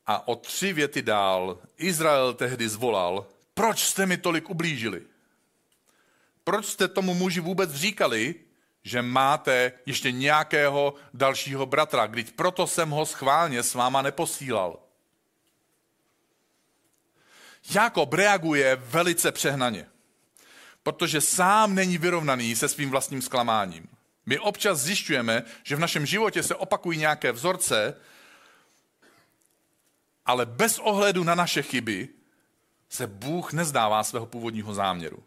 A 0.07 0.27
o 0.27 0.35
tři 0.35 0.73
věty 0.73 1.01
dál 1.01 1.59
Izrael 1.77 2.33
tehdy 2.33 2.69
zvolal, 2.69 3.25
proč 3.53 3.79
jste 3.83 4.05
mi 4.05 4.17
tolik 4.17 4.49
ublížili? 4.49 5.01
Proč 6.43 6.65
jste 6.65 6.87
tomu 6.87 7.13
muži 7.13 7.39
vůbec 7.39 7.71
říkali, 7.71 8.35
že 8.83 9.01
máte 9.01 9.71
ještě 9.85 10.11
nějakého 10.11 10.93
dalšího 11.13 11.65
bratra, 11.65 12.07
když 12.07 12.29
proto 12.29 12.67
jsem 12.67 12.89
ho 12.89 13.05
schválně 13.05 13.63
s 13.63 13.73
váma 13.73 14.01
neposílal. 14.01 14.79
Jakob 17.75 18.13
reaguje 18.13 18.75
velice 18.75 19.31
přehnaně, 19.31 19.90
protože 20.83 21.21
sám 21.21 21.75
není 21.75 21.97
vyrovnaný 21.97 22.55
se 22.55 22.67
svým 22.67 22.89
vlastním 22.89 23.21
zklamáním. 23.21 23.87
My 24.25 24.39
občas 24.39 24.79
zjišťujeme, 24.79 25.43
že 25.63 25.75
v 25.75 25.79
našem 25.79 26.05
životě 26.05 26.43
se 26.43 26.55
opakují 26.55 26.99
nějaké 26.99 27.31
vzorce, 27.31 27.95
ale 30.25 30.45
bez 30.45 30.79
ohledu 30.79 31.23
na 31.23 31.35
naše 31.35 31.61
chyby 31.61 32.09
se 32.89 33.07
Bůh 33.07 33.53
nezdává 33.53 34.03
svého 34.03 34.25
původního 34.25 34.73
záměru. 34.73 35.23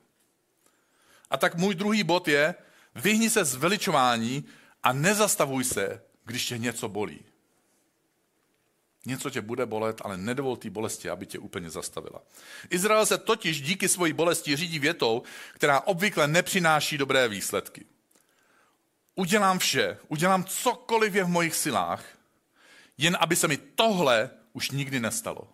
A 1.30 1.36
tak 1.36 1.54
můj 1.54 1.74
druhý 1.74 2.04
bod 2.04 2.28
je, 2.28 2.54
vyhni 2.94 3.30
se 3.30 3.44
zveličování 3.44 4.44
a 4.82 4.92
nezastavuj 4.92 5.64
se, 5.64 6.02
když 6.24 6.46
tě 6.46 6.58
něco 6.58 6.88
bolí. 6.88 7.24
Něco 9.06 9.30
tě 9.30 9.40
bude 9.40 9.66
bolet, 9.66 10.00
ale 10.04 10.16
nedovol 10.16 10.56
té 10.56 10.70
bolesti, 10.70 11.10
aby 11.10 11.26
tě 11.26 11.38
úplně 11.38 11.70
zastavila. 11.70 12.22
Izrael 12.70 13.06
se 13.06 13.18
totiž 13.18 13.60
díky 13.60 13.88
svojí 13.88 14.12
bolesti 14.12 14.56
řídí 14.56 14.78
větou, 14.78 15.22
která 15.52 15.80
obvykle 15.80 16.28
nepřináší 16.28 16.98
dobré 16.98 17.28
výsledky. 17.28 17.84
Udělám 19.14 19.58
vše, 19.58 19.98
udělám 20.08 20.44
cokoliv 20.44 21.14
je 21.14 21.24
v 21.24 21.28
mojich 21.28 21.54
silách, 21.54 22.04
jen 22.98 23.16
aby 23.20 23.36
se 23.36 23.48
mi 23.48 23.56
tohle 23.56 24.30
už 24.52 24.70
nikdy 24.70 25.00
nestalo. 25.00 25.48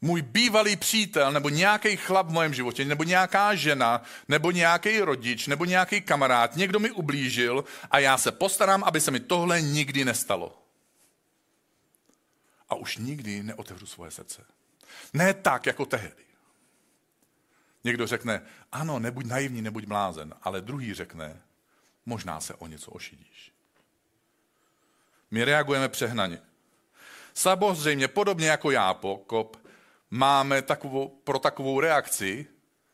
můj 0.00 0.22
bývalý 0.22 0.76
přítel, 0.76 1.32
nebo 1.32 1.48
nějaký 1.48 1.96
chlap 1.96 2.26
v 2.26 2.32
mém 2.32 2.54
životě, 2.54 2.84
nebo 2.84 3.04
nějaká 3.04 3.54
žena, 3.54 4.02
nebo 4.28 4.50
nějaký 4.50 5.00
rodič, 5.00 5.46
nebo 5.46 5.64
nějaký 5.64 6.00
kamarád, 6.00 6.56
někdo 6.56 6.78
mi 6.78 6.90
ublížil 6.90 7.64
a 7.90 7.98
já 7.98 8.18
se 8.18 8.32
postarám, 8.32 8.84
aby 8.84 9.00
se 9.00 9.10
mi 9.10 9.20
tohle 9.20 9.62
nikdy 9.62 10.04
nestalo. 10.04 10.67
A 12.68 12.74
už 12.74 12.96
nikdy 12.96 13.42
neotevřu 13.42 13.86
svoje 13.86 14.10
srdce. 14.10 14.44
Ne 15.12 15.34
tak, 15.34 15.66
jako 15.66 15.86
tehdy. 15.86 16.24
Někdo 17.84 18.06
řekne, 18.06 18.42
ano, 18.72 18.98
nebuď 18.98 19.26
naivní, 19.26 19.62
nebuď 19.62 19.86
blázen, 19.86 20.34
ale 20.42 20.60
druhý 20.60 20.94
řekne, 20.94 21.42
možná 22.06 22.40
se 22.40 22.54
o 22.54 22.66
něco 22.66 22.90
ošidíš. 22.90 23.52
My 25.30 25.44
reagujeme 25.44 25.88
přehnaně. 25.88 26.38
Samozřejmě, 27.34 28.08
podobně 28.08 28.48
jako 28.48 28.70
já, 28.70 28.94
Pokop, 28.94 29.56
máme 30.10 30.62
takovou, 30.62 31.08
pro 31.08 31.38
takovou 31.38 31.80
reakci 31.80 32.46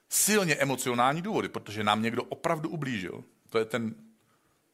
silně 0.08 0.54
emocionální 0.54 1.22
důvody, 1.22 1.48
protože 1.48 1.84
nám 1.84 2.02
někdo 2.02 2.24
opravdu 2.24 2.68
ublížil. 2.68 3.24
To 3.50 3.58
je 3.58 3.64
ten, 3.64 3.94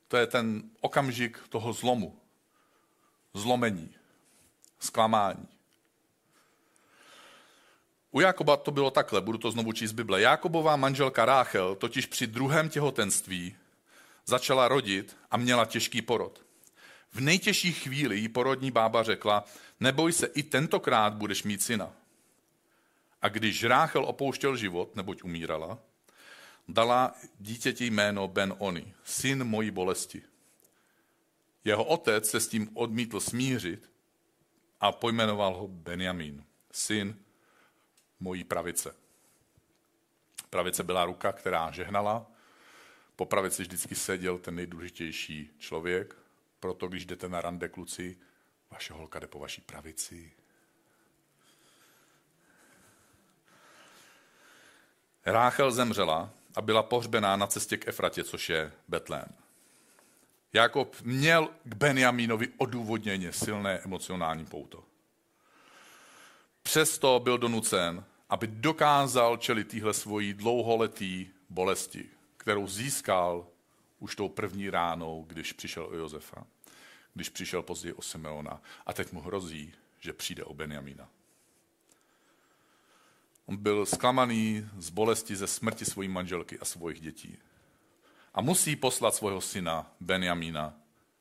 to 0.08 0.16
je 0.16 0.26
ten 0.26 0.62
okamžik 0.80 1.38
toho 1.48 1.72
zlomu, 1.72 2.20
zlomení, 3.34 3.94
zklamání. 4.80 5.48
U 8.10 8.20
Jakoba 8.20 8.56
to 8.56 8.70
bylo 8.70 8.90
takhle, 8.90 9.20
budu 9.20 9.38
to 9.38 9.50
znovu 9.50 9.72
číst 9.72 9.90
z 9.90 9.92
Bible. 9.92 10.20
Jakobová 10.20 10.76
manželka 10.76 11.24
Ráchel 11.24 11.74
totiž 11.74 12.06
při 12.06 12.26
druhém 12.26 12.68
těhotenství 12.68 13.56
začala 14.26 14.68
rodit 14.68 15.16
a 15.30 15.36
měla 15.36 15.64
těžký 15.64 16.02
porod. 16.02 16.42
V 17.12 17.20
nejtěžší 17.20 17.72
chvíli 17.72 18.18
jí 18.18 18.28
porodní 18.28 18.70
bába 18.70 19.02
řekla, 19.02 19.44
neboj 19.80 20.12
se, 20.12 20.26
i 20.26 20.42
tentokrát 20.42 21.14
budeš 21.14 21.42
mít 21.42 21.62
syna. 21.62 21.92
A 23.22 23.28
když 23.28 23.64
Ráchel 23.64 24.04
opouštěl 24.04 24.56
život, 24.56 24.96
neboť 24.96 25.22
umírala, 25.22 25.78
dala 26.68 27.14
dítěti 27.38 27.86
jméno 27.86 28.28
Ben 28.28 28.54
Oni, 28.58 28.94
syn 29.04 29.44
mojí 29.44 29.70
bolesti. 29.70 30.22
Jeho 31.64 31.84
otec 31.84 32.30
se 32.30 32.40
s 32.40 32.48
tím 32.48 32.70
odmítl 32.74 33.20
smířit 33.20 33.89
a 34.80 34.92
pojmenoval 34.92 35.54
ho 35.54 35.68
Benjamin, 35.68 36.44
syn 36.72 37.18
mojí 38.20 38.44
pravice. 38.44 38.94
Pravice 40.50 40.84
byla 40.84 41.04
ruka, 41.04 41.32
která 41.32 41.70
žehnala, 41.70 42.26
po 43.16 43.26
pravici 43.26 43.62
vždycky 43.62 43.94
seděl 43.94 44.38
ten 44.38 44.54
nejdůležitější 44.54 45.50
člověk, 45.58 46.16
proto 46.60 46.88
když 46.88 47.04
jdete 47.04 47.28
na 47.28 47.40
rande 47.40 47.68
kluci, 47.68 48.18
vaše 48.70 48.94
holka 48.94 49.18
jde 49.18 49.26
po 49.26 49.38
vaší 49.38 49.60
pravici. 49.60 50.32
Ráchel 55.26 55.70
zemřela 55.70 56.30
a 56.56 56.62
byla 56.62 56.82
pohřbená 56.82 57.36
na 57.36 57.46
cestě 57.46 57.76
k 57.76 57.88
Efratě, 57.88 58.24
což 58.24 58.48
je 58.48 58.72
Betlém. 58.88 59.39
Jakob 60.52 60.96
měl 61.02 61.48
k 61.64 61.74
Benjamínovi 61.74 62.48
odůvodněně 62.56 63.32
silné 63.32 63.78
emocionální 63.78 64.46
pouto. 64.46 64.84
Přesto 66.62 67.20
byl 67.24 67.38
donucen, 67.38 68.04
aby 68.28 68.46
dokázal 68.46 69.36
čelit 69.36 69.68
týhle 69.68 69.94
svojí 69.94 70.34
dlouholetý 70.34 71.26
bolesti, 71.50 72.08
kterou 72.36 72.66
získal 72.66 73.46
už 73.98 74.16
tou 74.16 74.28
první 74.28 74.70
ránou, 74.70 75.24
když 75.28 75.52
přišel 75.52 75.86
o 75.86 75.94
Josefa, 75.94 76.46
když 77.14 77.28
přišel 77.28 77.62
později 77.62 77.92
o 77.92 78.02
Simeona. 78.02 78.62
A 78.86 78.92
teď 78.92 79.12
mu 79.12 79.20
hrozí, 79.20 79.74
že 80.00 80.12
přijde 80.12 80.44
o 80.44 80.54
Benjamína. 80.54 81.08
On 83.46 83.56
byl 83.56 83.86
zklamaný 83.86 84.68
z 84.78 84.90
bolesti 84.90 85.36
ze 85.36 85.46
smrti 85.46 85.84
své 85.84 86.08
manželky 86.08 86.58
a 86.58 86.64
svých 86.64 87.00
dětí. 87.00 87.38
A 88.34 88.40
musí 88.40 88.76
poslat 88.76 89.14
svého 89.14 89.40
syna 89.40 89.92
Benjamína 90.00 90.74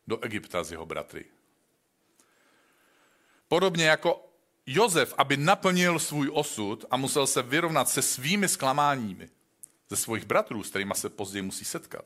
do 0.08 0.19
Egypta 0.24 0.63
s 0.63 0.72
jeho 0.72 0.86
bratry. 0.86 1.26
Podobně 3.48 3.86
jako 3.86 4.26
Jozef, 4.65 5.13
aby 5.17 5.38
naplnil 5.38 6.00
svůj 6.00 6.30
osud 6.34 6.86
a 6.91 6.98
musel 6.98 7.28
se 7.28 7.41
vyrovnat 7.41 7.89
se 7.89 8.02
svými 8.02 8.48
zklamáními 8.48 9.30
ze 9.89 9.95
svých 9.95 10.26
bratrů, 10.26 10.63
s 10.63 10.69
kterými 10.69 10.93
se 10.95 11.10
později 11.10 11.41
musí 11.41 11.65
setkat. 11.65 12.06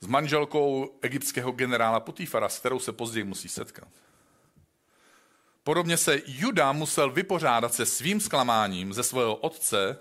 S 0.00 0.06
manželkou 0.06 0.98
egyptského 1.02 1.52
generála 1.52 2.00
Potifara, 2.00 2.48
s 2.48 2.58
kterou 2.58 2.78
se 2.78 2.92
později 2.92 3.24
musí 3.24 3.48
setkat. 3.48 3.88
Podobně 5.62 5.96
se 5.96 6.22
Juda 6.26 6.72
musel 6.72 7.10
vypořádat 7.10 7.74
se 7.74 7.86
svým 7.86 8.20
zklamáním 8.20 8.92
ze 8.92 9.02
svého 9.02 9.36
otce, 9.36 9.98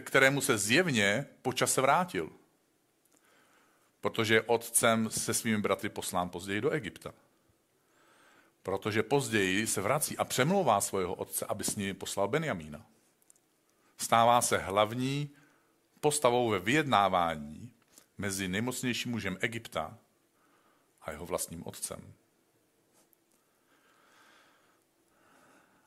kterému 0.00 0.40
se 0.40 0.58
zjevně 0.58 1.26
po 1.42 1.52
čase 1.52 1.80
vrátil. 1.80 2.30
Protože 4.02 4.42
otcem 4.42 5.10
se 5.10 5.34
svými 5.34 5.58
bratry 5.58 5.88
poslán 5.88 6.28
později 6.28 6.60
do 6.60 6.70
Egypta. 6.70 7.14
Protože 8.62 9.02
později 9.02 9.66
se 9.66 9.80
vrací 9.80 10.18
a 10.18 10.24
přemlouvá 10.24 10.80
svého 10.80 11.14
otce, 11.14 11.46
aby 11.46 11.64
s 11.64 11.76
ním 11.76 11.94
poslal 11.94 12.28
Benjamína. 12.28 12.86
Stává 13.98 14.42
se 14.42 14.58
hlavní 14.58 15.30
postavou 16.00 16.48
ve 16.48 16.58
vyjednávání 16.58 17.72
mezi 18.18 18.48
nejmocnějším 18.48 19.12
mužem 19.12 19.38
Egypta 19.40 19.98
a 21.02 21.10
jeho 21.10 21.26
vlastním 21.26 21.66
otcem. 21.66 22.12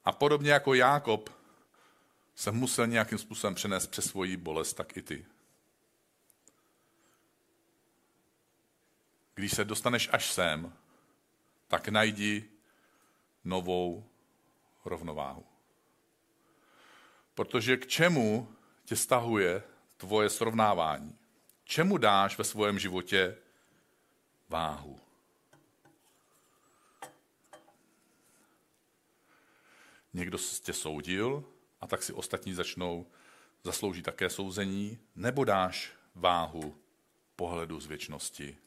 A 0.05 0.11
podobně 0.11 0.51
jako 0.51 0.73
Jákob 0.73 1.29
se 2.35 2.51
musel 2.51 2.87
nějakým 2.87 3.17
způsobem 3.17 3.55
přenést 3.55 3.87
přes 3.87 4.05
svoji 4.05 4.37
bolest, 4.37 4.73
tak 4.73 4.97
i 4.97 5.01
ty. 5.01 5.25
Když 9.35 9.51
se 9.51 9.65
dostaneš 9.65 10.09
až 10.11 10.33
sem, 10.33 10.73
tak 11.67 11.87
najdi 11.87 12.49
novou 13.43 14.09
rovnováhu. 14.85 15.45
Protože 17.33 17.77
k 17.77 17.87
čemu 17.87 18.55
tě 18.85 18.95
stahuje 18.95 19.63
tvoje 19.97 20.29
srovnávání? 20.29 21.17
Čemu 21.63 21.97
dáš 21.97 22.37
ve 22.37 22.43
svém 22.43 22.79
životě 22.79 23.37
váhu? 24.49 25.05
někdo 30.15 30.37
tě 30.63 30.73
soudil 30.73 31.43
a 31.81 31.87
tak 31.87 32.03
si 32.03 32.13
ostatní 32.13 32.53
začnou 32.53 33.05
zasloužit 33.63 34.05
také 34.05 34.29
souzení, 34.29 34.99
nebo 35.15 35.43
dáš 35.43 35.91
váhu 36.15 36.77
pohledu 37.35 37.79
z 37.79 37.85
věčnosti 37.85 38.57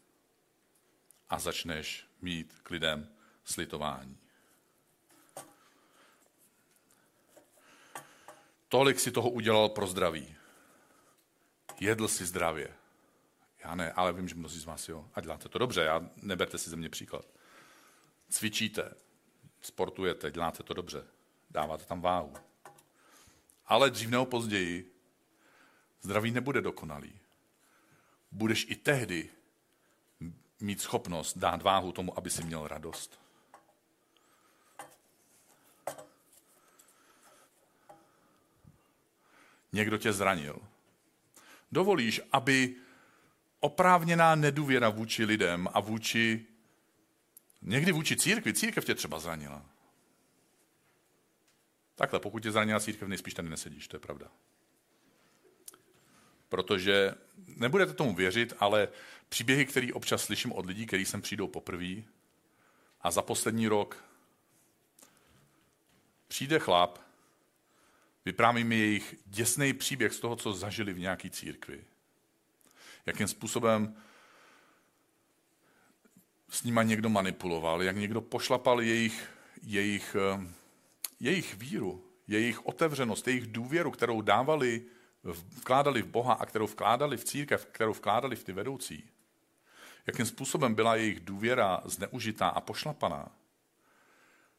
a 1.30 1.38
začneš 1.38 2.06
mít 2.20 2.54
k 2.62 2.70
lidem 2.70 3.08
slitování. 3.44 4.18
Tolik 8.68 9.00
si 9.00 9.12
toho 9.12 9.30
udělal 9.30 9.68
pro 9.68 9.86
zdraví. 9.86 10.34
Jedl 11.80 12.08
si 12.08 12.26
zdravě. 12.26 12.74
Já 13.64 13.74
ne, 13.74 13.92
ale 13.92 14.12
vím, 14.12 14.28
že 14.28 14.34
mnozí 14.34 14.60
z 14.60 14.64
vás 14.64 14.88
jo. 14.88 15.10
A 15.14 15.20
děláte 15.20 15.48
to 15.48 15.58
dobře, 15.58 15.82
já, 15.82 16.10
neberte 16.16 16.58
si 16.58 16.70
ze 16.70 16.76
mě 16.76 16.88
příklad. 16.88 17.24
Cvičíte, 18.28 18.94
sportujete, 19.60 20.30
děláte 20.30 20.62
to 20.62 20.74
dobře 20.74 21.04
dáváte 21.50 21.84
tam 21.84 22.00
váhu. 22.00 22.34
Ale 23.66 23.90
dřív 23.90 24.08
nebo 24.08 24.26
později 24.26 24.94
zdraví 26.00 26.30
nebude 26.30 26.60
dokonalý. 26.60 27.20
Budeš 28.32 28.66
i 28.68 28.76
tehdy 28.76 29.30
mít 30.60 30.80
schopnost 30.80 31.38
dát 31.38 31.62
váhu 31.62 31.92
tomu, 31.92 32.18
aby 32.18 32.30
si 32.30 32.44
měl 32.44 32.68
radost. 32.68 33.20
Někdo 39.72 39.98
tě 39.98 40.12
zranil. 40.12 40.58
Dovolíš, 41.72 42.20
aby 42.32 42.74
oprávněná 43.60 44.34
nedůvěra 44.34 44.88
vůči 44.88 45.24
lidem 45.24 45.68
a 45.74 45.80
vůči, 45.80 46.46
někdy 47.62 47.92
vůči 47.92 48.16
církvi, 48.16 48.54
církev 48.54 48.84
tě 48.84 48.94
třeba 48.94 49.18
zranila, 49.18 49.64
Takhle, 51.98 52.20
pokud 52.20 52.42
tě 52.42 52.52
zranila 52.52 52.80
církev, 52.80 53.08
nejspíš 53.08 53.34
tady 53.34 53.48
nesedíš, 53.48 53.88
to 53.88 53.96
je 53.96 54.00
pravda. 54.00 54.26
Protože 56.48 57.14
nebudete 57.46 57.92
tomu 57.92 58.14
věřit, 58.14 58.52
ale 58.58 58.88
příběhy, 59.28 59.66
které 59.66 59.92
občas 59.92 60.24
slyším 60.24 60.52
od 60.52 60.66
lidí, 60.66 60.86
kteří 60.86 61.04
sem 61.04 61.22
přijdou 61.22 61.48
poprvé 61.48 62.02
a 63.00 63.10
za 63.10 63.22
poslední 63.22 63.68
rok 63.68 64.04
přijde 66.28 66.58
chlap, 66.58 66.98
vypráví 68.24 68.64
mi 68.64 68.78
jejich 68.78 69.14
děsný 69.26 69.72
příběh 69.72 70.12
z 70.12 70.20
toho, 70.20 70.36
co 70.36 70.52
zažili 70.52 70.92
v 70.92 70.98
nějaké 70.98 71.30
církvi. 71.30 71.84
Jakým 73.06 73.28
způsobem 73.28 73.96
s 76.48 76.62
nima 76.62 76.82
někdo 76.82 77.08
manipuloval, 77.08 77.82
jak 77.82 77.96
někdo 77.96 78.20
pošlapal 78.20 78.80
jejich, 78.80 79.30
jejich 79.62 80.16
eh, 80.18 80.48
jejich 81.20 81.54
víru, 81.54 82.04
jejich 82.26 82.66
otevřenost, 82.66 83.28
jejich 83.28 83.46
důvěru, 83.46 83.90
kterou 83.90 84.20
dávali, 84.20 84.84
vkládali 85.56 86.02
v 86.02 86.06
Boha 86.06 86.34
a 86.34 86.46
kterou 86.46 86.66
vkládali 86.66 87.16
v 87.16 87.24
církev, 87.24 87.66
kterou 87.66 87.92
vkládali 87.92 88.36
v 88.36 88.44
ty 88.44 88.52
vedoucí, 88.52 89.10
jakým 90.08 90.26
způsobem 90.26 90.74
byla 90.74 90.96
jejich 90.96 91.20
důvěra 91.20 91.80
zneužitá 91.84 92.48
a 92.48 92.60
pošlapaná, 92.60 93.28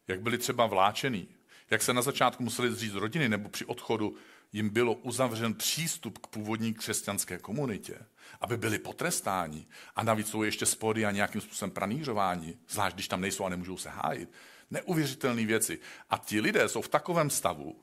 jak 0.08 0.20
byli 0.20 0.38
třeba 0.38 0.66
vláčený, 0.66 1.28
jak 1.70 1.82
se 1.82 1.94
na 1.94 2.02
začátku 2.02 2.42
museli 2.42 2.72
zříct 2.72 2.94
rodiny 2.94 3.28
nebo 3.28 3.48
při 3.48 3.64
odchodu 3.64 4.16
jim 4.52 4.70
bylo 4.70 4.94
uzavřen 4.94 5.54
přístup 5.54 6.18
k 6.18 6.26
původní 6.26 6.74
křesťanské 6.74 7.38
komunitě, 7.38 7.98
aby 8.40 8.56
byli 8.56 8.78
potrestáni 8.78 9.66
a 9.96 10.02
navíc 10.02 10.28
jsou 10.28 10.42
ještě 10.42 10.66
spory 10.66 11.06
a 11.06 11.10
nějakým 11.10 11.40
způsobem 11.40 11.70
pranířováni, 11.70 12.58
zvlášť 12.68 12.96
když 12.96 13.08
tam 13.08 13.20
nejsou 13.20 13.44
a 13.44 13.48
nemůžou 13.48 13.76
se 13.76 13.88
hájit. 13.90 14.32
Neuvěřitelné 14.70 15.46
věci. 15.46 15.78
A 16.10 16.18
ti 16.18 16.40
lidé 16.40 16.68
jsou 16.68 16.82
v 16.82 16.88
takovém 16.88 17.30
stavu, 17.30 17.80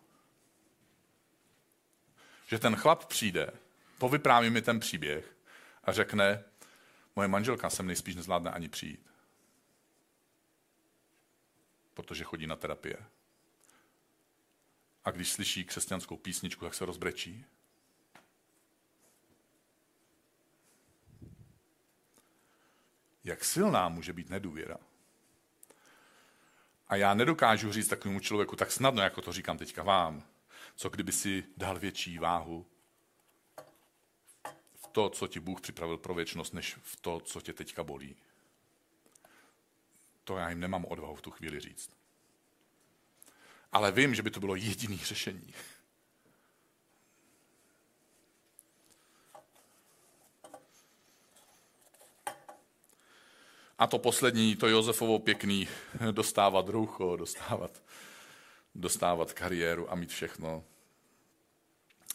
že 2.47 2.59
ten 2.59 2.75
chlap 2.75 3.05
přijde, 3.05 3.51
povypráví 3.97 4.49
mi 4.49 4.61
ten 4.61 4.79
příběh 4.79 5.35
a 5.83 5.91
řekne, 5.91 6.43
moje 7.17 7.27
manželka 7.27 7.69
sem 7.69 7.87
nejspíš 7.87 8.15
nezvládne 8.15 8.51
ani 8.51 8.69
přijít. 8.69 9.11
Protože 11.93 12.23
chodí 12.23 12.47
na 12.47 12.55
terapie. 12.55 12.97
A 15.05 15.11
když 15.11 15.31
slyší 15.31 15.65
křesťanskou 15.65 16.17
písničku, 16.17 16.65
jak 16.65 16.73
se 16.73 16.85
rozbrečí. 16.85 17.45
Jak 23.23 23.43
silná 23.43 23.89
může 23.89 24.13
být 24.13 24.29
nedůvěra? 24.29 24.77
A 26.87 26.95
já 26.95 27.13
nedokážu 27.13 27.71
říct 27.71 27.87
takovému 27.87 28.19
člověku 28.19 28.55
tak 28.55 28.71
snadno, 28.71 29.01
jako 29.01 29.21
to 29.21 29.33
říkám 29.33 29.57
teďka 29.57 29.83
vám. 29.83 30.23
Co 30.75 30.89
kdyby 30.89 31.11
si 31.11 31.43
dal 31.57 31.79
větší 31.79 32.17
váhu 32.17 32.65
to, 34.97 35.09
co 35.09 35.27
ti 35.27 35.39
Bůh 35.39 35.61
připravil 35.61 35.97
pro 35.97 36.13
věčnost, 36.13 36.53
než 36.53 36.77
v 36.81 36.95
to, 36.95 37.19
co 37.19 37.41
tě 37.41 37.53
teďka 37.53 37.83
bolí. 37.83 38.15
To 40.23 40.37
já 40.37 40.49
jim 40.49 40.59
nemám 40.59 40.85
odvahu 40.85 41.15
v 41.15 41.21
tu 41.21 41.31
chvíli 41.31 41.59
říct. 41.59 41.89
Ale 43.71 43.91
vím, 43.91 44.15
že 44.15 44.23
by 44.23 44.31
to 44.31 44.39
bylo 44.39 44.55
jediné 44.55 44.97
řešení. 44.97 45.53
A 53.77 53.87
to 53.87 53.99
poslední, 53.99 54.55
to 54.55 54.67
Josefovo 54.67 55.19
pěkný, 55.19 55.67
dostávat 56.11 56.69
rucho, 56.69 57.15
dostávat, 57.15 57.81
dostávat 58.75 59.33
kariéru 59.33 59.91
a 59.91 59.95
mít 59.95 60.09
všechno. 60.09 60.63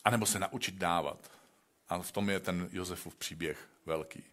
A 0.05 0.11
nebo 0.11 0.26
se 0.26 0.39
naučit 0.39 0.74
dávat. 0.74 1.41
A 1.93 2.03
v 2.03 2.12
tom 2.12 2.30
je 2.30 2.40
ten 2.40 2.68
Josefův 2.72 3.14
příběh 3.14 3.68
velký. 3.86 4.24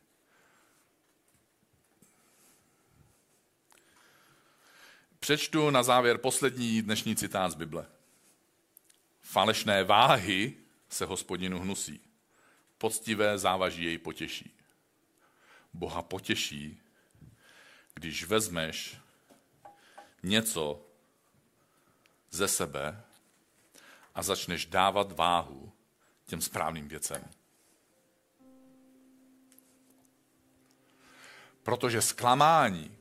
Přečtu 5.19 5.69
na 5.69 5.83
závěr 5.83 6.17
poslední 6.17 6.81
dnešní 6.81 7.15
citát 7.15 7.51
z 7.51 7.55
Bible. 7.55 7.85
Falešné 9.21 9.83
váhy 9.83 10.53
se 10.89 11.05
hospodinu 11.05 11.59
hnusí. 11.59 12.01
Poctivé 12.77 13.37
závaží 13.37 13.83
jej 13.83 13.97
potěší. 13.97 14.53
Boha 15.73 16.01
potěší, 16.01 16.81
když 17.93 18.23
vezmeš 18.23 18.97
něco 20.23 20.85
ze 22.31 22.47
sebe 22.47 23.03
a 24.15 24.23
začneš 24.23 24.65
dávat 24.65 25.11
váhu 25.11 25.73
těm 26.25 26.41
správným 26.41 26.87
věcem. 26.87 27.38
Protože 31.69 32.01
zklamání 32.01 32.97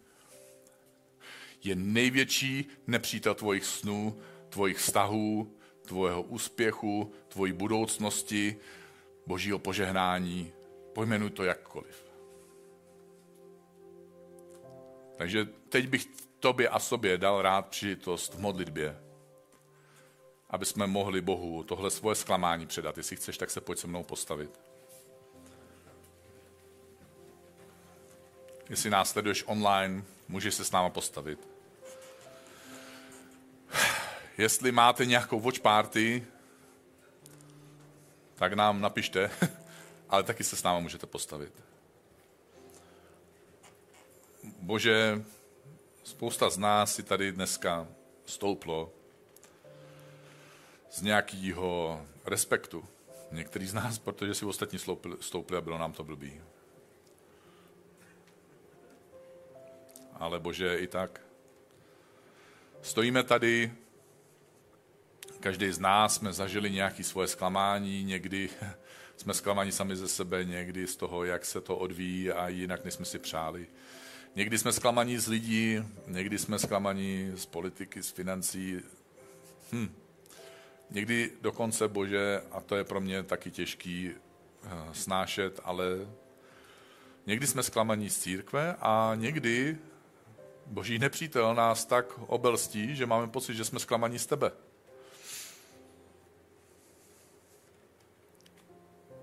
je 1.64 1.74
největší 1.74 2.68
nepřítel 2.86 3.34
tvojich 3.34 3.64
snů, 3.64 4.20
tvojich 4.48 4.78
vztahů, 4.78 5.56
tvojeho 5.82 6.22
úspěchu, 6.22 7.12
tvojí 7.28 7.52
budoucnosti, 7.52 8.56
božího 9.26 9.58
požehnání. 9.58 10.52
Pojmenuj 10.92 11.30
to 11.30 11.44
jakkoliv. 11.44 12.04
Takže 15.16 15.44
teď 15.68 15.88
bych 15.88 16.06
tobě 16.40 16.68
a 16.68 16.78
sobě 16.78 17.18
dal 17.18 17.42
rád 17.42 17.66
příležitost 17.66 18.34
v 18.34 18.40
modlitbě, 18.40 19.00
aby 20.50 20.64
jsme 20.64 20.86
mohli 20.86 21.20
Bohu 21.20 21.62
tohle 21.62 21.90
svoje 21.90 22.14
zklamání 22.14 22.66
předat. 22.66 22.96
Jestli 22.96 23.16
chceš, 23.16 23.38
tak 23.38 23.50
se 23.50 23.60
pojď 23.60 23.78
se 23.78 23.86
mnou 23.86 24.04
postavit. 24.04 24.60
Jestli 28.70 28.90
nás 28.90 29.10
sleduješ 29.10 29.44
online, 29.46 30.02
můžeš 30.28 30.54
se 30.54 30.64
s 30.64 30.70
náma 30.70 30.90
postavit. 30.90 31.48
Jestli 34.38 34.72
máte 34.72 35.06
nějakou 35.06 35.40
watch 35.40 35.60
party, 35.60 36.26
tak 38.34 38.52
nám 38.52 38.80
napište, 38.80 39.30
ale 40.08 40.22
taky 40.22 40.44
se 40.44 40.56
s 40.56 40.62
náma 40.62 40.80
můžete 40.80 41.06
postavit. 41.06 41.52
Bože, 44.58 45.24
spousta 46.04 46.50
z 46.50 46.58
nás 46.58 46.94
si 46.94 47.02
tady 47.02 47.32
dneska 47.32 47.88
stouplo 48.26 48.92
z 50.90 51.02
nějakého 51.02 52.02
respektu. 52.24 52.84
Některý 53.32 53.66
z 53.66 53.74
nás, 53.74 53.98
protože 53.98 54.34
si 54.34 54.44
ostatní 54.44 54.78
stoupli, 55.20 55.56
a 55.56 55.60
bylo 55.60 55.78
nám 55.78 55.92
to 55.92 56.04
blbý. 56.04 56.40
Ale 60.18 60.40
Bože, 60.40 60.78
i 60.78 60.86
tak. 60.86 61.20
Stojíme 62.82 63.22
tady, 63.22 63.72
každý 65.40 65.72
z 65.72 65.78
nás 65.78 66.14
jsme 66.14 66.32
zažili 66.32 66.70
nějaké 66.70 67.04
svoje 67.04 67.28
zklamání, 67.28 68.04
někdy 68.04 68.50
jsme 69.16 69.34
zklamaní 69.34 69.72
sami 69.72 69.96
ze 69.96 70.08
sebe, 70.08 70.44
někdy 70.44 70.86
z 70.86 70.96
toho, 70.96 71.24
jak 71.24 71.44
se 71.44 71.60
to 71.60 71.76
odvíjí 71.76 72.30
a 72.30 72.48
jinak, 72.48 72.84
než 72.84 72.94
jsme 72.94 73.04
si 73.04 73.18
přáli. 73.18 73.66
Někdy 74.36 74.58
jsme 74.58 74.72
zklamaní 74.72 75.18
z 75.18 75.28
lidí, 75.28 75.82
někdy 76.06 76.38
jsme 76.38 76.58
zklamaní 76.58 77.32
z 77.34 77.46
politiky, 77.46 78.02
z 78.02 78.10
financí. 78.10 78.80
Hm. 79.72 79.94
Někdy 80.90 81.32
dokonce, 81.40 81.88
bože, 81.88 82.42
a 82.50 82.60
to 82.60 82.76
je 82.76 82.84
pro 82.84 83.00
mě 83.00 83.22
taky 83.22 83.50
těžký 83.50 84.10
eh, 84.10 84.68
snášet, 84.92 85.60
ale 85.64 85.84
někdy 87.26 87.46
jsme 87.46 87.62
zklamaní 87.62 88.10
z 88.10 88.18
církve 88.18 88.76
a 88.80 89.12
někdy 89.14 89.78
boží 90.68 90.98
nepřítel 90.98 91.54
nás 91.54 91.84
tak 91.84 92.18
obelstí, 92.26 92.96
že 92.96 93.06
máme 93.06 93.26
pocit, 93.26 93.54
že 93.54 93.64
jsme 93.64 93.78
zklamaní 93.78 94.18
z 94.18 94.26
tebe. 94.26 94.52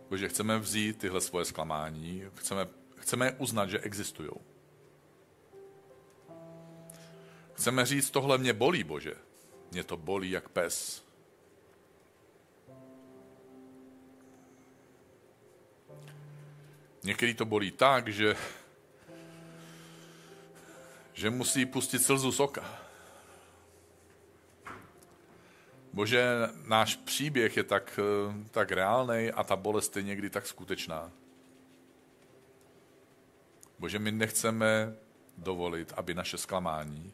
Bože, 0.09 0.29
chceme 0.29 0.59
vzít 0.59 0.97
tyhle 0.97 1.21
svoje 1.21 1.45
zklamání, 1.45 2.23
chceme, 2.35 2.67
chceme 2.95 3.31
uznat, 3.31 3.69
že 3.69 3.79
existují. 3.79 4.29
Chceme 7.53 7.85
říct, 7.85 8.09
tohle 8.11 8.37
mě 8.37 8.53
bolí, 8.53 8.83
Bože. 8.83 9.15
Mě 9.71 9.83
to 9.83 9.97
bolí 9.97 10.31
jak 10.31 10.49
pes. 10.49 11.05
Někdy 17.03 17.33
to 17.33 17.45
bolí 17.45 17.71
tak, 17.71 18.07
že, 18.07 18.35
že 21.15 21.29
musí 21.29 21.65
pustit 21.65 21.99
slzu 21.99 22.31
z 22.31 22.39
oka. 22.39 22.79
Bože, 25.93 26.49
náš 26.67 26.95
příběh 26.95 27.57
je 27.57 27.63
tak, 27.63 27.99
tak 28.51 28.71
reálný 28.71 29.31
a 29.31 29.43
ta 29.43 29.55
bolest 29.55 29.97
je 29.97 30.03
někdy 30.03 30.29
tak 30.29 30.47
skutečná. 30.47 31.11
Bože, 33.79 33.99
my 33.99 34.11
nechceme 34.11 34.95
dovolit, 35.37 35.93
aby 35.95 36.13
naše 36.13 36.37
zklamání 36.37 37.13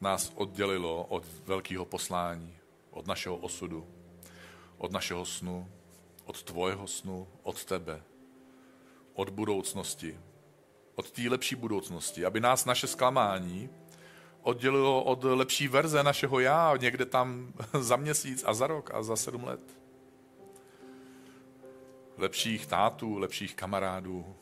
nás 0.00 0.32
oddělilo 0.34 1.04
od 1.04 1.24
velkého 1.44 1.84
poslání, 1.84 2.56
od 2.90 3.06
našeho 3.06 3.36
osudu, 3.36 3.88
od 4.78 4.92
našeho 4.92 5.24
snu, 5.26 5.70
od 6.24 6.42
tvojeho 6.42 6.86
snu, 6.86 7.28
od 7.42 7.64
tebe, 7.64 8.02
od 9.14 9.30
budoucnosti, 9.30 10.18
od 10.94 11.10
té 11.10 11.22
lepší 11.28 11.54
budoucnosti, 11.54 12.24
aby 12.24 12.40
nás 12.40 12.64
naše 12.64 12.86
zklamání 12.86 13.70
oddělilo 14.42 15.04
od 15.04 15.24
lepší 15.24 15.68
verze 15.68 16.02
našeho 16.02 16.40
já 16.40 16.76
někde 16.80 17.06
tam 17.06 17.52
za 17.80 17.96
měsíc 17.96 18.44
a 18.46 18.54
za 18.54 18.66
rok 18.66 18.90
a 18.94 19.02
za 19.02 19.16
sedm 19.16 19.44
let. 19.44 19.60
Lepších 22.18 22.66
tátů, 22.66 23.18
lepších 23.18 23.54
kamarádů, 23.54 24.34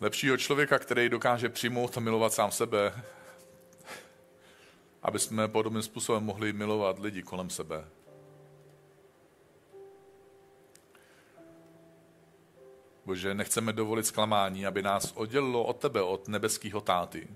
lepšího 0.00 0.36
člověka, 0.36 0.78
který 0.78 1.08
dokáže 1.08 1.48
přijmout 1.48 1.96
a 1.96 2.00
milovat 2.00 2.32
sám 2.32 2.50
sebe 2.50 3.02
aby 5.02 5.18
jsme 5.18 5.48
podobným 5.48 5.82
způsobem 5.82 6.24
mohli 6.24 6.52
milovat 6.52 6.98
lidi 6.98 7.22
kolem 7.22 7.50
sebe. 7.50 7.84
Bože, 13.08 13.34
nechceme 13.34 13.72
dovolit 13.72 14.06
zklamání, 14.06 14.66
aby 14.66 14.82
nás 14.82 15.12
oddělilo 15.12 15.64
od 15.64 15.80
tebe, 15.80 16.02
od 16.02 16.28
nebeského 16.28 16.80
táty. 16.80 17.28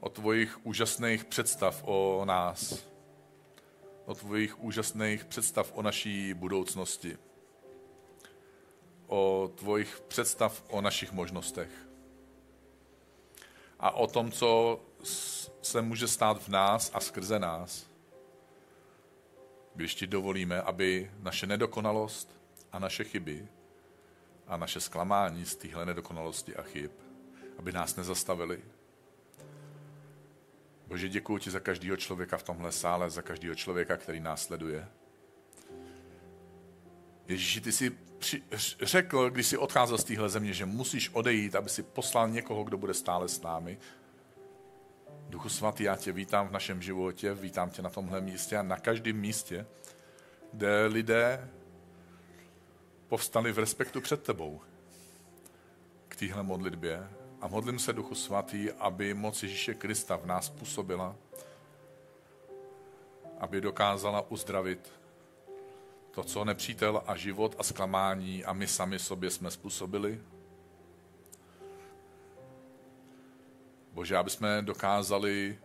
O 0.00 0.08
tvojich 0.08 0.66
úžasných 0.66 1.24
představ 1.24 1.82
o 1.84 2.24
nás. 2.24 2.86
O 4.06 4.14
tvojich 4.14 4.60
úžasných 4.60 5.24
představ 5.24 5.72
o 5.74 5.82
naší 5.82 6.34
budoucnosti. 6.34 7.18
O 9.06 9.50
tvojich 9.54 10.00
představ 10.08 10.64
o 10.68 10.80
našich 10.80 11.12
možnostech. 11.12 11.70
A 13.78 13.90
o 13.90 14.06
tom, 14.06 14.32
co 14.32 14.80
se 15.62 15.82
může 15.82 16.08
stát 16.08 16.42
v 16.42 16.48
nás 16.48 16.90
a 16.94 17.00
skrze 17.00 17.38
nás, 17.38 17.86
když 19.74 19.94
ti 19.94 20.06
dovolíme, 20.06 20.62
aby 20.62 21.10
naše 21.18 21.46
nedokonalost 21.46 22.40
a 22.72 22.78
naše 22.78 23.04
chyby 23.04 23.48
a 24.50 24.56
naše 24.56 24.80
zklamání 24.80 25.44
z 25.44 25.56
téhle 25.56 25.86
nedokonalosti 25.86 26.56
a 26.56 26.62
chyb, 26.62 26.90
aby 27.58 27.72
nás 27.72 27.96
nezastavili. 27.96 28.60
Bože, 30.86 31.08
děkuji 31.08 31.38
ti 31.38 31.50
za 31.50 31.60
každého 31.60 31.96
člověka 31.96 32.36
v 32.36 32.42
tomhle 32.42 32.72
sále, 32.72 33.10
za 33.10 33.22
každého 33.22 33.54
člověka, 33.54 33.96
který 33.96 34.20
nás 34.20 34.42
sleduje. 34.42 34.88
Ježíši, 37.28 37.60
ty 37.60 37.72
jsi 37.72 37.90
při, 38.18 38.42
řekl, 38.82 39.30
když 39.30 39.46
jsi 39.46 39.56
odcházel 39.56 39.98
z 39.98 40.04
téhle 40.04 40.28
země, 40.28 40.52
že 40.52 40.66
musíš 40.66 41.10
odejít, 41.12 41.54
aby 41.54 41.68
si 41.68 41.82
poslal 41.82 42.28
někoho, 42.28 42.64
kdo 42.64 42.78
bude 42.78 42.94
stále 42.94 43.28
s 43.28 43.40
námi. 43.40 43.78
Duchu 45.28 45.48
svatý, 45.48 45.84
já 45.84 45.96
tě 45.96 46.12
vítám 46.12 46.48
v 46.48 46.52
našem 46.52 46.82
životě, 46.82 47.34
vítám 47.34 47.70
tě 47.70 47.82
na 47.82 47.90
tomhle 47.90 48.20
místě 48.20 48.56
a 48.56 48.62
na 48.62 48.76
každém 48.76 49.16
místě, 49.16 49.66
kde 50.52 50.86
lidé 50.86 51.50
povstali 53.10 53.52
v 53.52 53.58
respektu 53.58 54.00
před 54.00 54.22
tebou 54.22 54.60
k 56.08 56.16
téhle 56.16 56.42
modlitbě. 56.42 57.10
A 57.40 57.48
modlím 57.48 57.78
se, 57.78 57.92
Duchu 57.92 58.14
Svatý, 58.14 58.70
aby 58.70 59.14
moc 59.14 59.42
Ježíše 59.42 59.74
Krista 59.74 60.16
v 60.16 60.26
nás 60.26 60.48
působila, 60.48 61.16
aby 63.40 63.60
dokázala 63.60 64.30
uzdravit 64.30 64.92
to, 66.10 66.24
co 66.24 66.44
nepřítel 66.44 67.02
a 67.06 67.16
život 67.16 67.56
a 67.58 67.62
zklamání 67.62 68.44
a 68.44 68.52
my 68.52 68.66
sami 68.66 68.98
sobě 68.98 69.30
jsme 69.30 69.50
způsobili. 69.50 70.20
Bože, 73.92 74.16
aby 74.16 74.30
jsme 74.30 74.62
dokázali 74.62 75.58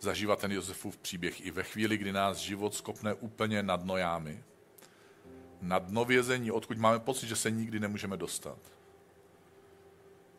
zažívat 0.00 0.38
ten 0.38 0.52
Josefův 0.52 0.96
příběh 0.96 1.46
i 1.46 1.50
ve 1.50 1.62
chvíli, 1.62 1.96
kdy 1.96 2.12
nás 2.12 2.36
život 2.36 2.74
skopne 2.74 3.14
úplně 3.14 3.62
nad 3.62 3.84
nojámi 3.84 4.44
na 5.62 5.78
dno 5.78 6.04
vězení, 6.04 6.50
odkud 6.50 6.78
máme 6.78 6.98
pocit, 6.98 7.26
že 7.26 7.36
se 7.36 7.50
nikdy 7.50 7.80
nemůžeme 7.80 8.16
dostat. 8.16 8.58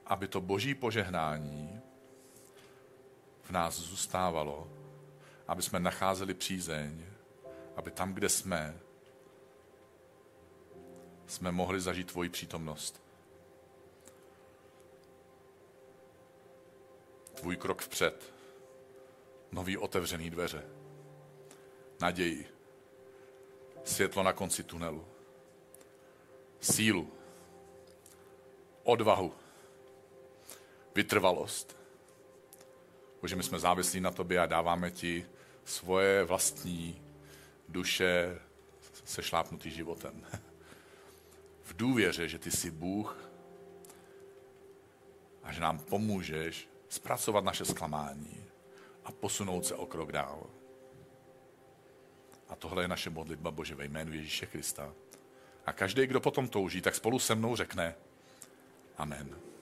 Aby 0.06 0.28
to 0.28 0.42
boží 0.42 0.76
požehnání 0.76 1.82
v 3.42 3.52
nás 3.52 3.80
zůstávalo, 3.80 4.68
aby 5.48 5.62
jsme 5.62 5.80
nacházeli 5.80 6.34
přízeň, 6.34 7.06
aby 7.76 7.92
tam, 7.92 8.14
kde 8.14 8.30
jsme, 8.30 8.80
jsme 11.28 11.52
mohli 11.52 11.82
zažít 11.82 12.12
tvoji 12.12 12.30
přítomnost. 12.30 13.04
Tvůj 17.34 17.58
krok 17.58 17.82
vpřed, 17.82 18.34
nový 19.52 19.78
otevřený 19.78 20.30
dveře, 20.30 20.64
naději, 22.02 22.48
světlo 23.84 24.24
na 24.24 24.34
konci 24.34 24.64
tunelu 24.64 25.13
sílu, 26.64 27.12
odvahu, 28.84 29.34
vytrvalost. 30.96 31.78
Bože, 33.22 33.36
my 33.36 33.44
jsme 33.44 33.60
závislí 33.60 34.00
na 34.00 34.12
tobě 34.12 34.40
a 34.40 34.46
dáváme 34.46 34.92
ti 34.92 35.26
svoje 35.66 36.24
vlastní 36.24 37.02
duše 37.70 38.40
sešlápnutý 39.06 39.72
životem. 39.72 40.26
V 41.62 41.74
důvěře, 41.74 42.28
že 42.28 42.40
ty 42.40 42.52
jsi 42.52 42.72
Bůh 42.72 43.30
a 45.44 45.52
že 45.52 45.62
nám 45.62 45.80
pomůžeš 45.80 46.70
zpracovat 46.90 47.44
naše 47.44 47.66
zklamání 47.66 48.46
a 49.06 49.12
posunout 49.12 49.66
se 49.66 49.76
o 49.76 49.86
krok 49.86 50.12
dál. 50.12 50.44
A 52.50 52.56
tohle 52.56 52.84
je 52.84 52.88
naše 52.88 53.10
modlitba 53.10 53.52
Bože 53.52 53.76
ve 53.76 53.86
jménu 53.86 54.14
Ježíše 54.14 54.46
Krista. 54.46 54.94
A 55.66 55.74
každý, 55.74 56.08
kdo 56.08 56.20
potom 56.20 56.48
touží, 56.48 56.82
tak 56.82 56.96
spolu 56.96 57.20
se 57.20 57.36
mnou 57.36 57.56
řekne 57.56 57.96
Amen. 58.98 59.53